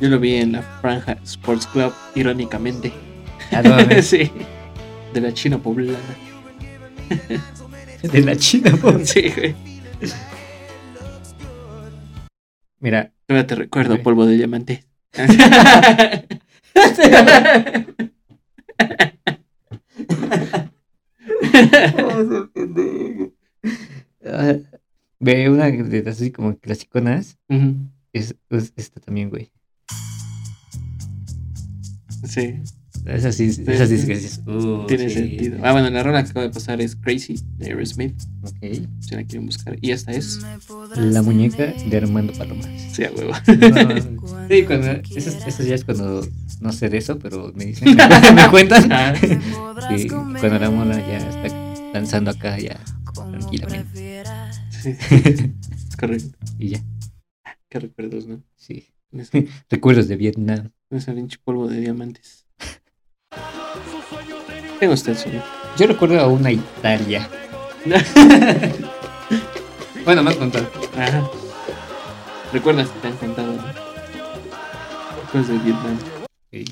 [0.00, 2.92] Yo lo vi en la Franja Sports Club, irónicamente.
[3.50, 4.30] Ah, no, sí.
[5.12, 5.98] De la China poblana.
[8.02, 8.94] de la China, po.
[9.04, 9.54] Sí, güey.
[12.80, 13.12] Mira,
[13.46, 14.84] te recuerdo, polvo de diamante.
[25.20, 27.38] ve una de las así como clasiconas.
[27.48, 27.76] Ujú,
[28.12, 29.52] Es, es esta también, güey.
[32.26, 32.60] Sí,
[33.04, 35.14] Esa sí, esa sí es que dices, uh, tiene sí.
[35.16, 35.58] sentido.
[35.62, 38.14] Ah, bueno, la rola que acaba de pasar es Crazy de Aerosmith.
[38.42, 38.88] Ok.
[39.00, 39.76] Si la quieren buscar.
[39.80, 40.38] Y esta es.
[40.96, 42.68] La muñeca de Armando Palomas.
[42.92, 43.32] Sí, a huevo.
[43.46, 44.90] No, sí, cuando.
[45.16, 46.24] Eso, eso ya es cuando.
[46.60, 47.96] No sé de eso, pero me dicen.
[48.34, 48.92] me cuentan.
[48.92, 49.14] Ah,
[49.96, 52.78] Sí, cuando la mona ya está danzando acá, ya.
[53.14, 54.22] Tranquilamente.
[54.70, 56.38] sí, es correcto.
[56.58, 56.82] Y ya.
[57.68, 58.42] Qué recuerdos, ¿no?
[58.54, 58.86] Sí.
[59.68, 60.70] Recuerdos de Vietnam.
[60.90, 62.41] ese pinche polvo de diamantes.
[64.82, 65.40] Tengo usted sueño.
[65.78, 67.30] Yo recuerdo a una Italia.
[70.04, 70.68] Bueno, más contado.
[70.96, 71.30] Ajá.
[72.52, 73.62] Recuerdas que te han contado, ¿no?
[75.30, 75.96] Cosas de Vietnam.
[76.24, 76.68] Ok.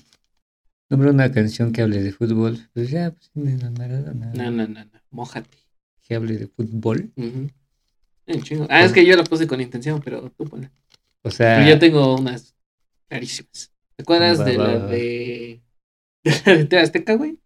[0.88, 2.58] Nombra una canción que hable de fútbol.
[2.74, 4.32] Pues ya, pues la Maradona.
[4.34, 5.00] No, no, no, no.
[5.10, 5.58] Mójate.
[6.02, 7.12] Que hable de fútbol.
[8.42, 8.66] Chingo.
[8.68, 10.72] Ah, es que yo la puse con intención, pero tú ponla.
[11.22, 11.58] O sea.
[11.58, 12.56] Pero yo tengo unas
[13.08, 13.70] clarísimas.
[13.94, 14.86] ¿Te acuerdas Va, de va, la va.
[14.86, 15.62] de.
[16.24, 17.38] de la de Azteca, güey?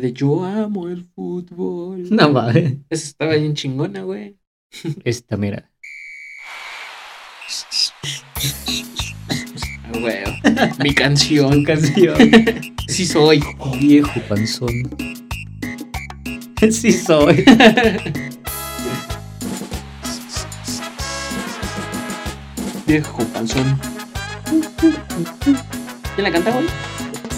[0.00, 2.08] De Yo amo el fútbol.
[2.10, 2.78] No mames.
[2.90, 4.36] Esa estaba bien chingona, güey.
[5.04, 5.70] Esta, mira.
[10.82, 11.64] Mi canción.
[11.64, 12.16] Canción.
[12.88, 13.42] Sí soy.
[13.58, 14.90] Oh, viejo panzón.
[16.70, 17.44] Sí soy.
[22.86, 23.78] Viejo panzón.
[26.14, 26.93] ¿Quién la canta, güey?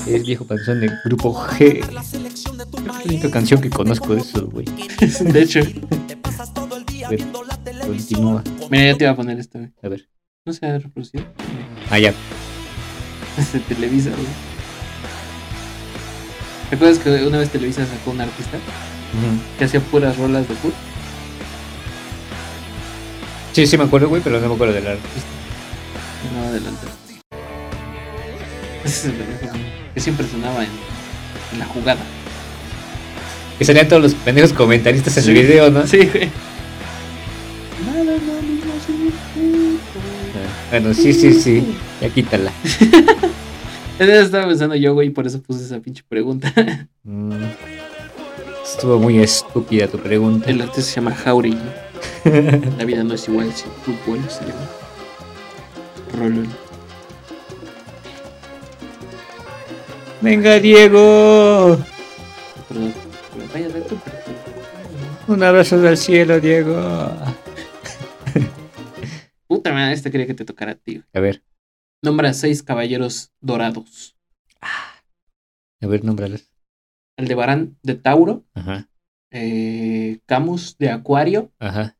[0.06, 1.80] Es viejo panzón del grupo G.
[1.80, 2.02] Es la
[3.04, 4.66] única canción que conozco de eso, güey.
[5.20, 5.60] De hecho.
[7.04, 7.24] A ver,
[7.80, 8.42] continúa.
[8.70, 9.72] Mira, ya te iba a poner esto, güey.
[9.82, 10.08] A ver.
[10.44, 11.24] No se ha reproducido.
[11.90, 12.14] Ah, ya.
[13.50, 14.26] Se Televisa, güey.
[16.70, 18.58] ¿Te acuerdas que una vez Televisa sacó un artista
[19.58, 20.74] que hacía puras rolas de put?
[23.52, 25.28] Sí, sí me acuerdo, güey, pero no me acuerdo del artista.
[26.32, 26.86] No, adelante.
[28.84, 30.68] Ese es el que siempre sonaba en,
[31.54, 32.00] en la jugada.
[33.58, 35.30] Que salían todos los pendejos comentaristas en Sí.
[35.30, 35.86] el video, ¿no?
[35.86, 36.28] Sí, güey.
[40.70, 41.76] Bueno, sí, sí, sí.
[42.00, 42.52] Ya quítala.
[43.98, 46.52] Eso estaba pensando yo, güey, y por eso puse esa pinche pregunta.
[47.04, 47.32] Mm.
[48.62, 50.50] Estuvo muy estúpida tu pregunta.
[50.50, 51.56] El artista se llama Jauregui.
[52.78, 54.68] La vida no es igual sin fútbol, se llama.
[56.18, 56.48] Rolón.
[60.26, 61.78] Venga, Diego.
[65.28, 66.74] Un abrazo del cielo, Diego.
[69.46, 71.00] Puta madre, este quería que te tocara a ti.
[71.14, 71.44] A ver,
[72.02, 74.16] Nombra seis caballeros dorados.
[74.60, 76.50] a ver, nómbralos.
[77.16, 78.88] Aldebarán de Tauro, Ajá,
[79.30, 81.52] eh, Camus de Acuario.
[81.60, 81.96] ajá.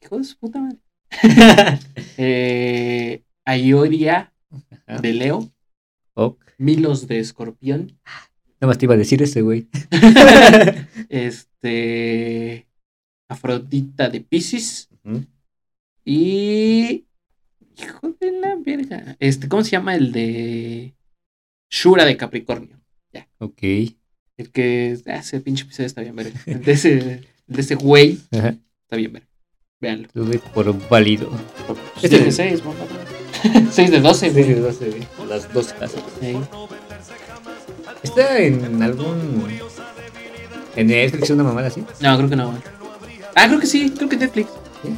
[0.00, 0.78] Hijo de su puta madre.
[2.16, 4.32] eh, Ayoria
[4.86, 5.00] Ajá.
[5.02, 5.50] de Leo.
[6.14, 6.42] Ok.
[6.58, 7.98] Milos de Escorpión.
[8.60, 9.68] Nada más te iba a decir ese, güey.
[11.08, 12.68] Este.
[13.28, 14.88] Afrodita de Pisces.
[16.04, 17.04] Y.
[17.78, 19.16] Hijo de la verga.
[19.20, 20.94] Este, ¿cómo se llama el de.
[21.70, 22.80] Shura de Capricornio?
[23.38, 23.62] Ok.
[23.62, 24.96] El que.
[25.06, 26.40] ah, Ese pinche episodio está bien, verga.
[26.46, 28.56] El de ese, el de ese güey Ajá.
[28.84, 29.28] está bien, verga.
[29.80, 30.08] Véanlo.
[30.14, 31.30] Lo doy por válido.
[32.02, 32.56] Este es de
[33.42, 34.54] 6, 6 de 12, Sí, güey.
[34.60, 35.28] 12, güey.
[35.28, 36.02] Las dos casas.
[36.20, 36.36] Sí.
[38.02, 39.46] ¿Está en algún.
[40.76, 41.84] en Netflix una mamada así?
[42.00, 42.58] No, creo que no.
[43.34, 44.50] Ah, creo que sí, creo que Netflix.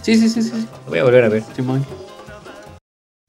[0.03, 0.51] Sí, sí, sí, sí.
[0.51, 0.67] sí.
[0.89, 1.43] Voy a volver a ver.
[1.57, 1.85] Simón.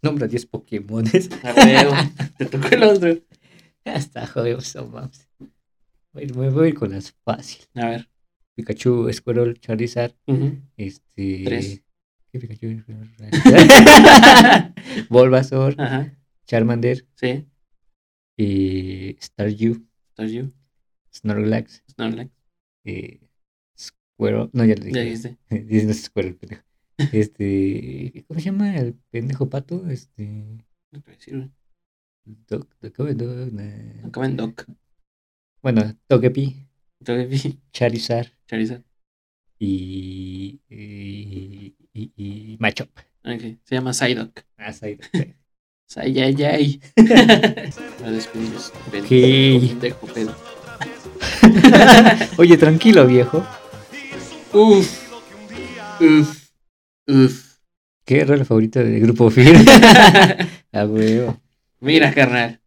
[0.02, 1.30] Nombra 10 Pokémones.
[1.44, 2.10] A.
[2.38, 3.16] Te tocó el otro.
[3.86, 5.28] Ya está, joder, so mames.
[6.14, 7.70] Voy- Me voy a ir con las fáciles.
[7.76, 8.10] A ver.
[8.56, 10.58] Pikachu, Squirrel, Charizard, Ujú.
[10.78, 11.42] este.
[11.46, 11.82] Tres.
[15.10, 16.16] Bulbasaur, Ajá.
[16.46, 17.46] Charmander Sí.
[18.38, 20.54] y Staryu, Staryu.
[21.14, 22.32] Snorlax, Snorlax.
[22.86, 23.20] eh,
[23.78, 24.50] Squirrel.
[24.54, 25.00] No, ya Ya dije.
[25.02, 25.38] dijiste.
[25.50, 26.64] Dice, no es Squirrel, pendejo.
[27.14, 28.26] Este.
[28.28, 29.90] ¿Cómo se llama el pendejo pato?
[29.90, 30.64] Este.
[30.92, 31.18] No te.
[32.48, 34.26] Doc, Doc, Doc, nah.
[34.26, 34.66] En Doc.
[35.64, 36.68] Bueno, Togepi,
[37.04, 37.60] Togepi.
[37.74, 38.84] Charizard Charizard.
[39.60, 40.60] Y.
[40.70, 41.76] y.
[41.94, 42.90] y, y Machop.
[43.26, 43.42] Ok.
[43.64, 44.42] Se llama Psyduck.
[44.58, 45.06] Ah, Psyduck.
[45.88, 46.80] Sayayay.
[48.06, 48.72] A despedirnos.
[48.92, 49.10] Ven, Ok.
[49.10, 50.36] pendejo pedo.
[52.38, 53.46] Oye, tranquilo, viejo.
[54.54, 55.10] Uf.
[56.00, 56.50] Uf.
[57.08, 57.50] Uf.
[58.06, 59.66] ¿Qué rola favorita del grupo Firme?
[60.72, 61.40] A huevo.
[61.82, 62.62] Mira, carnal.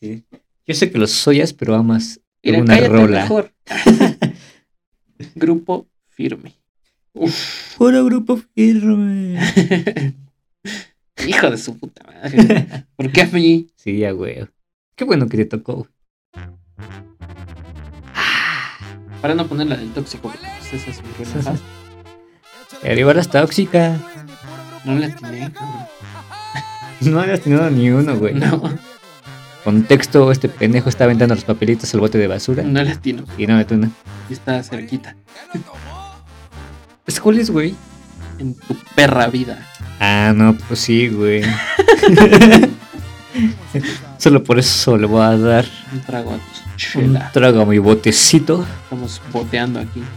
[0.00, 0.24] Sí.
[0.66, 3.22] Yo sé que los odias, pero amas Mira, una rola.
[3.22, 3.52] mejor.
[5.34, 6.54] Grupo firme.
[7.14, 7.74] Uf.
[7.78, 9.38] Puro grupo firme.
[11.26, 12.86] Hijo de su puta madre.
[12.96, 13.68] ¿Por qué a mí?
[13.76, 14.48] Sí, a huevo.
[14.96, 15.88] Qué bueno que te tocó.
[19.20, 20.22] Para no poner la del tóxico.
[20.22, 20.38] porque,
[20.70, 21.58] pues, esa es relajada.
[22.82, 24.00] Arriba las tóxicas.
[24.84, 25.52] No la tiene.
[27.00, 28.32] No habías tenido ni uno, güey.
[28.34, 28.62] No,
[29.64, 32.62] Contexto, este pendejo está aventando los papelitos al bote de basura.
[32.62, 33.24] no la tiene.
[33.36, 33.90] Y no, tú no.
[34.30, 35.16] Y está cerquita.
[37.06, 37.74] ¿Es cuál es, güey?
[38.38, 39.68] En tu perra vida.
[40.00, 41.42] Ah, no, pues sí, güey.
[44.18, 46.40] Solo por eso le voy a dar Un trago a tu
[46.70, 47.30] un chela.
[47.32, 48.66] trago a mi botecito.
[48.84, 50.02] Estamos boteando aquí.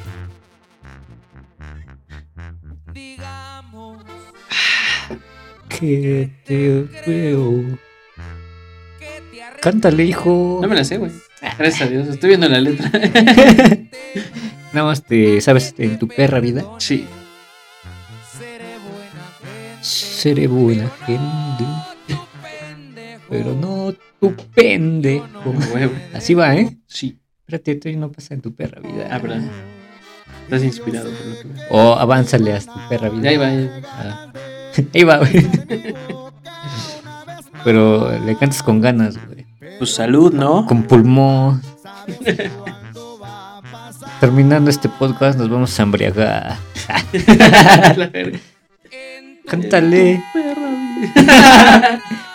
[5.70, 7.78] Que te veo.
[9.62, 10.60] Cántale, hijo.
[10.62, 11.12] No me la sé, güey.
[11.58, 12.08] Gracias a Dios.
[12.08, 12.90] Estoy viendo la letra.
[14.76, 16.66] Nada más te sabes en tu perra vida.
[16.80, 17.08] sí.
[19.80, 21.64] Seré buena gente.
[23.30, 25.54] Pero no tu pendejo.
[25.74, 25.94] Huevo.
[26.14, 26.76] Así va, ¿eh?
[26.88, 27.20] Sí.
[27.42, 29.08] Espérate, esto no pasa en tu perra vida.
[29.12, 29.50] Ah, perdón.
[30.44, 31.68] Estás inspirado por lo que veo.
[31.70, 33.22] O avánzale a tu perra vida.
[33.22, 33.54] Ya iba.
[33.54, 33.82] ya.
[33.86, 34.34] Ah.
[34.94, 35.48] Ahí va, güey.
[37.64, 39.46] Pero le cantas con ganas, güey.
[39.78, 40.66] Pues salud, ¿no?
[40.66, 41.62] Con pulmón.
[44.26, 46.58] Terminando este podcast, nos vamos a embriagar.
[49.46, 50.24] Cántale.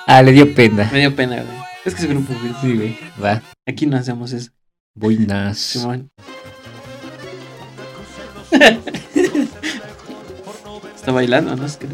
[0.07, 0.88] Ah, le dio pena.
[0.93, 1.59] Me dio pena, güey.
[1.84, 2.55] Es que ese grupo, güey.
[2.61, 2.97] Sí, güey.
[3.20, 3.43] Va.
[3.66, 4.53] Aquí no hacemos eso.
[4.95, 5.59] Boinas.
[5.59, 6.12] Simón.
[10.95, 11.66] Está bailando, ¿no?
[11.66, 11.88] Es que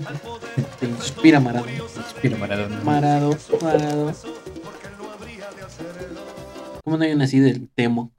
[0.79, 1.65] te inspira Marado.
[1.71, 2.81] Inspira Maradona.
[2.85, 4.13] Marado, Marado.
[6.85, 8.13] ¿Cómo no hay una así del Temoc?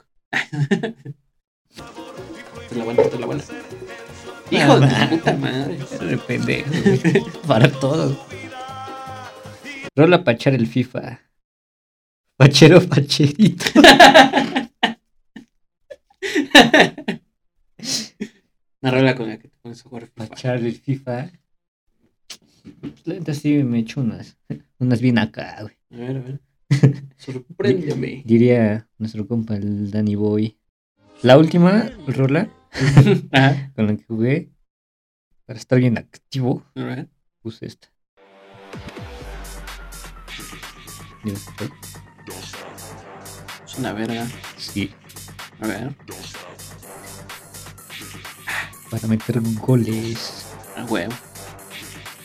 [1.78, 3.54] La te la vuelta.
[4.52, 5.78] Hijo de puta madre.
[6.02, 6.70] De pendejo.
[7.48, 8.18] Para todo.
[9.96, 11.20] Rola para echar el FIFA.
[12.38, 13.66] Pachero, pacherito.
[18.82, 20.24] Una rola con la que te pones a jugar FIFA.
[20.26, 21.32] echar el FIFA.
[23.06, 24.38] La neta sí me echo unas.
[24.78, 25.76] Unas bien acá, güey.
[25.92, 26.40] A ver, a ver.
[27.18, 28.22] Sorpréndeme.
[28.24, 30.60] Diría nuestro compa el Danny Boy.
[31.22, 32.50] La última rola
[33.32, 33.72] Ajá.
[33.76, 34.52] con la que jugué
[35.46, 37.10] para estar bien activo A ver.
[37.42, 37.88] puse esta.
[43.66, 44.28] Es una verga.
[44.58, 44.92] Sí,
[45.62, 45.96] A ver.
[48.90, 50.46] para meter goles.
[50.78, 51.14] A huevo.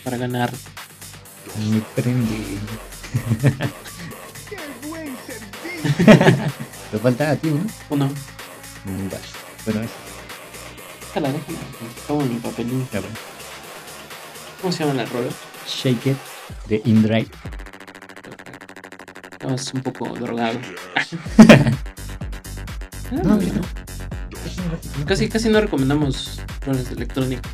[0.03, 0.51] Para ganar.
[1.69, 2.57] Me prende.
[6.91, 7.65] Te falta a ti, ¿no?
[7.89, 8.09] Uno.
[8.85, 9.09] Bueno,
[9.81, 9.91] es.
[11.07, 11.59] Déjala, déjala.
[12.07, 12.87] Toma mi papelín.
[12.91, 13.15] ya, bueno.
[14.61, 15.29] ¿Cómo se llama la rola?
[15.67, 16.17] Shake It
[16.67, 17.27] de Indrive.
[19.31, 20.59] Estamos un poco drogado.
[23.11, 23.61] No, ya no.
[25.05, 27.47] Casi, casi no recomendamos rolas de electrónica.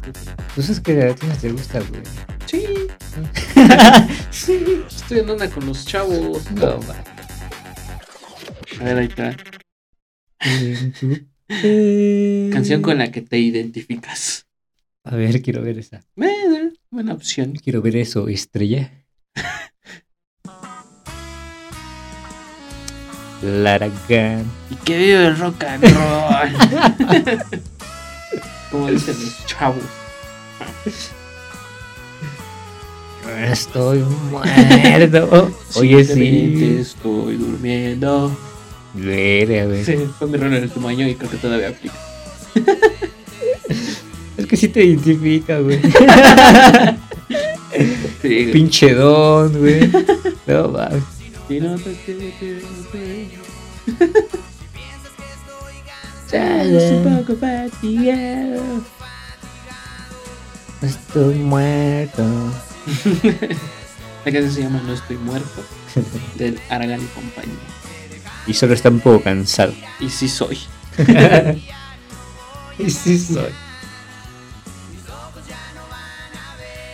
[0.55, 2.01] Pues es que a ti no te gusta, güey.
[2.45, 2.65] Sí.
[4.31, 4.83] sí.
[4.87, 6.49] Estoy en onda con los chavos.
[6.51, 6.95] No, va.
[8.79, 9.35] A ver, ahí está.
[10.39, 11.29] Canción
[12.51, 14.47] Canción con la que te identificas.
[15.03, 16.03] A ver, quiero ver esa.
[16.17, 17.53] Eh, buena opción.
[17.53, 18.91] Quiero ver eso, estrella.
[23.41, 24.45] Laragán.
[24.69, 26.49] Y que vive el rock and roll.
[28.71, 29.83] Como dicen los chavos.
[33.47, 35.51] Estoy muerto.
[35.75, 36.77] Oye, sí.
[36.79, 38.37] Estoy durmiendo.
[38.93, 39.85] Verga, güey.
[39.85, 41.95] Sí, fue mi rol en el último año y creo que todavía aplica.
[44.37, 45.79] Es que sí te identifica, güey.
[48.21, 48.51] Sí, güey.
[48.51, 49.89] Pinche don, güey.
[50.47, 50.89] No, va.
[51.47, 52.67] Y no te quiero, quiero,
[56.31, 58.63] un poco fatigado.
[60.81, 62.23] Estoy muerto.
[64.25, 65.63] La canción se llama No estoy muerto
[66.35, 67.78] del Aragán y compañía.
[68.49, 69.73] Y solo está un poco cansado.
[69.99, 70.57] Y sí soy.
[72.79, 73.51] Y sí soy.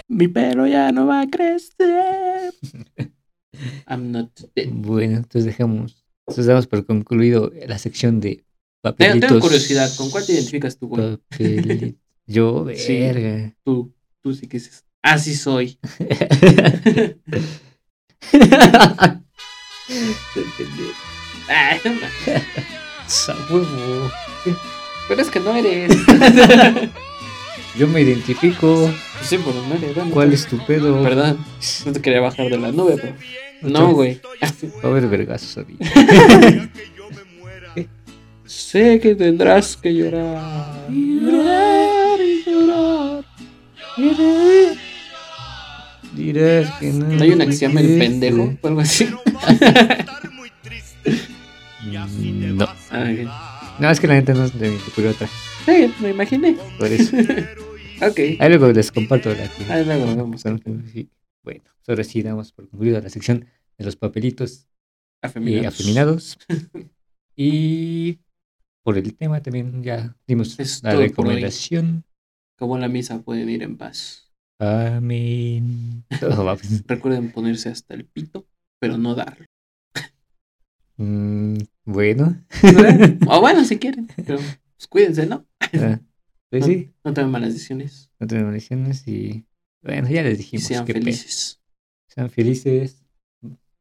[0.07, 2.51] Mi pelo ya no va a crecer.
[3.87, 4.67] I'm not dead.
[4.71, 6.03] Bueno, entonces dejamos.
[6.27, 8.45] Entonces damos por concluido la sección de Tengo,
[8.81, 9.27] papelitos.
[9.29, 11.19] tengo curiosidad, ¿con cuál te identificas tú, güey?
[12.25, 12.99] Yo, Sí.
[12.99, 13.55] verga.
[13.63, 14.83] Tú, tú sí que dices.
[15.03, 15.77] Así soy.
[23.49, 24.11] Huevo.
[25.07, 25.95] Pero es que no eres.
[27.77, 28.91] Yo me identifico.
[29.21, 29.95] Sí, pero no eres.
[29.95, 31.01] bueno, ¿Cuál pues, es tu pedo?
[31.03, 31.37] Perdón,
[31.85, 33.15] no te quería bajar de la nube, pero.
[33.61, 34.19] No, güey.
[34.83, 35.85] Va a haber vergazos ahorita.
[38.45, 40.87] Sé que tendrás que llorar.
[40.89, 43.25] Llorar y llorar.
[46.13, 47.07] Dirás que no.
[47.07, 49.09] ¿No hay una que se llama El Pendejo o algo así?
[53.79, 53.89] No.
[53.91, 55.27] Es que la neta no se me ocurrió otra.
[55.65, 56.57] Sí, me imaginé.
[56.77, 57.15] Por eso.
[58.01, 58.19] Ok.
[58.39, 59.49] Ahí luego les comparto la.
[59.73, 60.43] Ahí luego vemos.
[60.91, 61.09] Sí.
[61.41, 63.45] Bueno, ahora sí damos por concluida la sección
[63.77, 64.67] de los papelitos
[65.23, 65.73] y Afeminados.
[65.73, 66.37] afeminados.
[67.37, 68.19] y
[68.83, 72.03] por el tema también ya dimos Es la recomendación.
[72.59, 74.29] Como la misa pueden ir en paz.
[74.59, 76.03] Amén.
[76.19, 76.57] Todo va.
[76.87, 78.45] Recuerden ponerse hasta el pito,
[78.77, 79.45] pero no darlo.
[80.97, 82.43] Mm, bueno.
[83.27, 84.07] O bueno, si quieren.
[84.15, 85.45] Pero pues, cuídense, ¿no?
[85.59, 85.99] Ah,
[86.49, 88.09] pues No, sí, no tomen malas decisiones.
[88.19, 89.45] no tenemos lesiones y
[89.83, 91.61] bueno, ya les Y dijimos sean qué pe- felices.
[92.07, 93.03] Sean felices.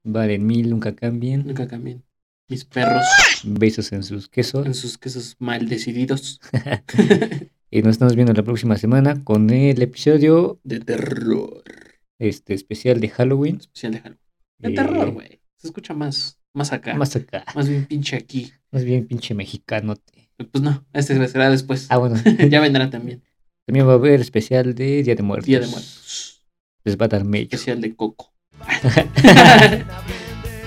[0.05, 1.47] Valen mil, nunca cambien.
[1.47, 2.03] Nunca cambien.
[2.49, 3.03] Mis perros
[3.43, 4.67] Besos en sus quesos.
[4.67, 6.41] en sus quesos mal decididos
[7.71, 11.65] Y nos estamos viendo la próxima semana con el episodio de terror.
[12.19, 13.57] este especial de Halloween.
[13.57, 14.21] Especial de Halloween.
[14.59, 15.41] De Eh, terror, güey.
[15.57, 16.95] Se escucha más, más acá.
[16.95, 17.45] Más, Más acá.
[17.69, 18.53] bien pinche aquí.
[18.71, 19.95] Más bien pinche mexicano.
[20.51, 21.87] Pues no, este será después.
[21.91, 22.17] Ah, bueno.
[22.49, 23.23] ya vendrá también.
[23.67, 25.47] También va a haber especial de Día de Muertos.
[25.47, 26.43] Día de Muertos.
[26.85, 27.49] les va a dar mello.
[27.51, 28.33] Especial de Coco.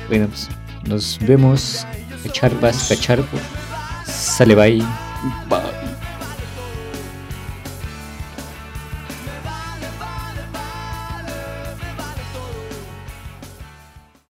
[0.07, 0.47] Bueno, pues
[0.87, 1.85] nos vemos.
[2.23, 3.37] Cacharpas, cacharpo.
[4.05, 4.77] Sale bye.
[5.49, 5.76] Bye.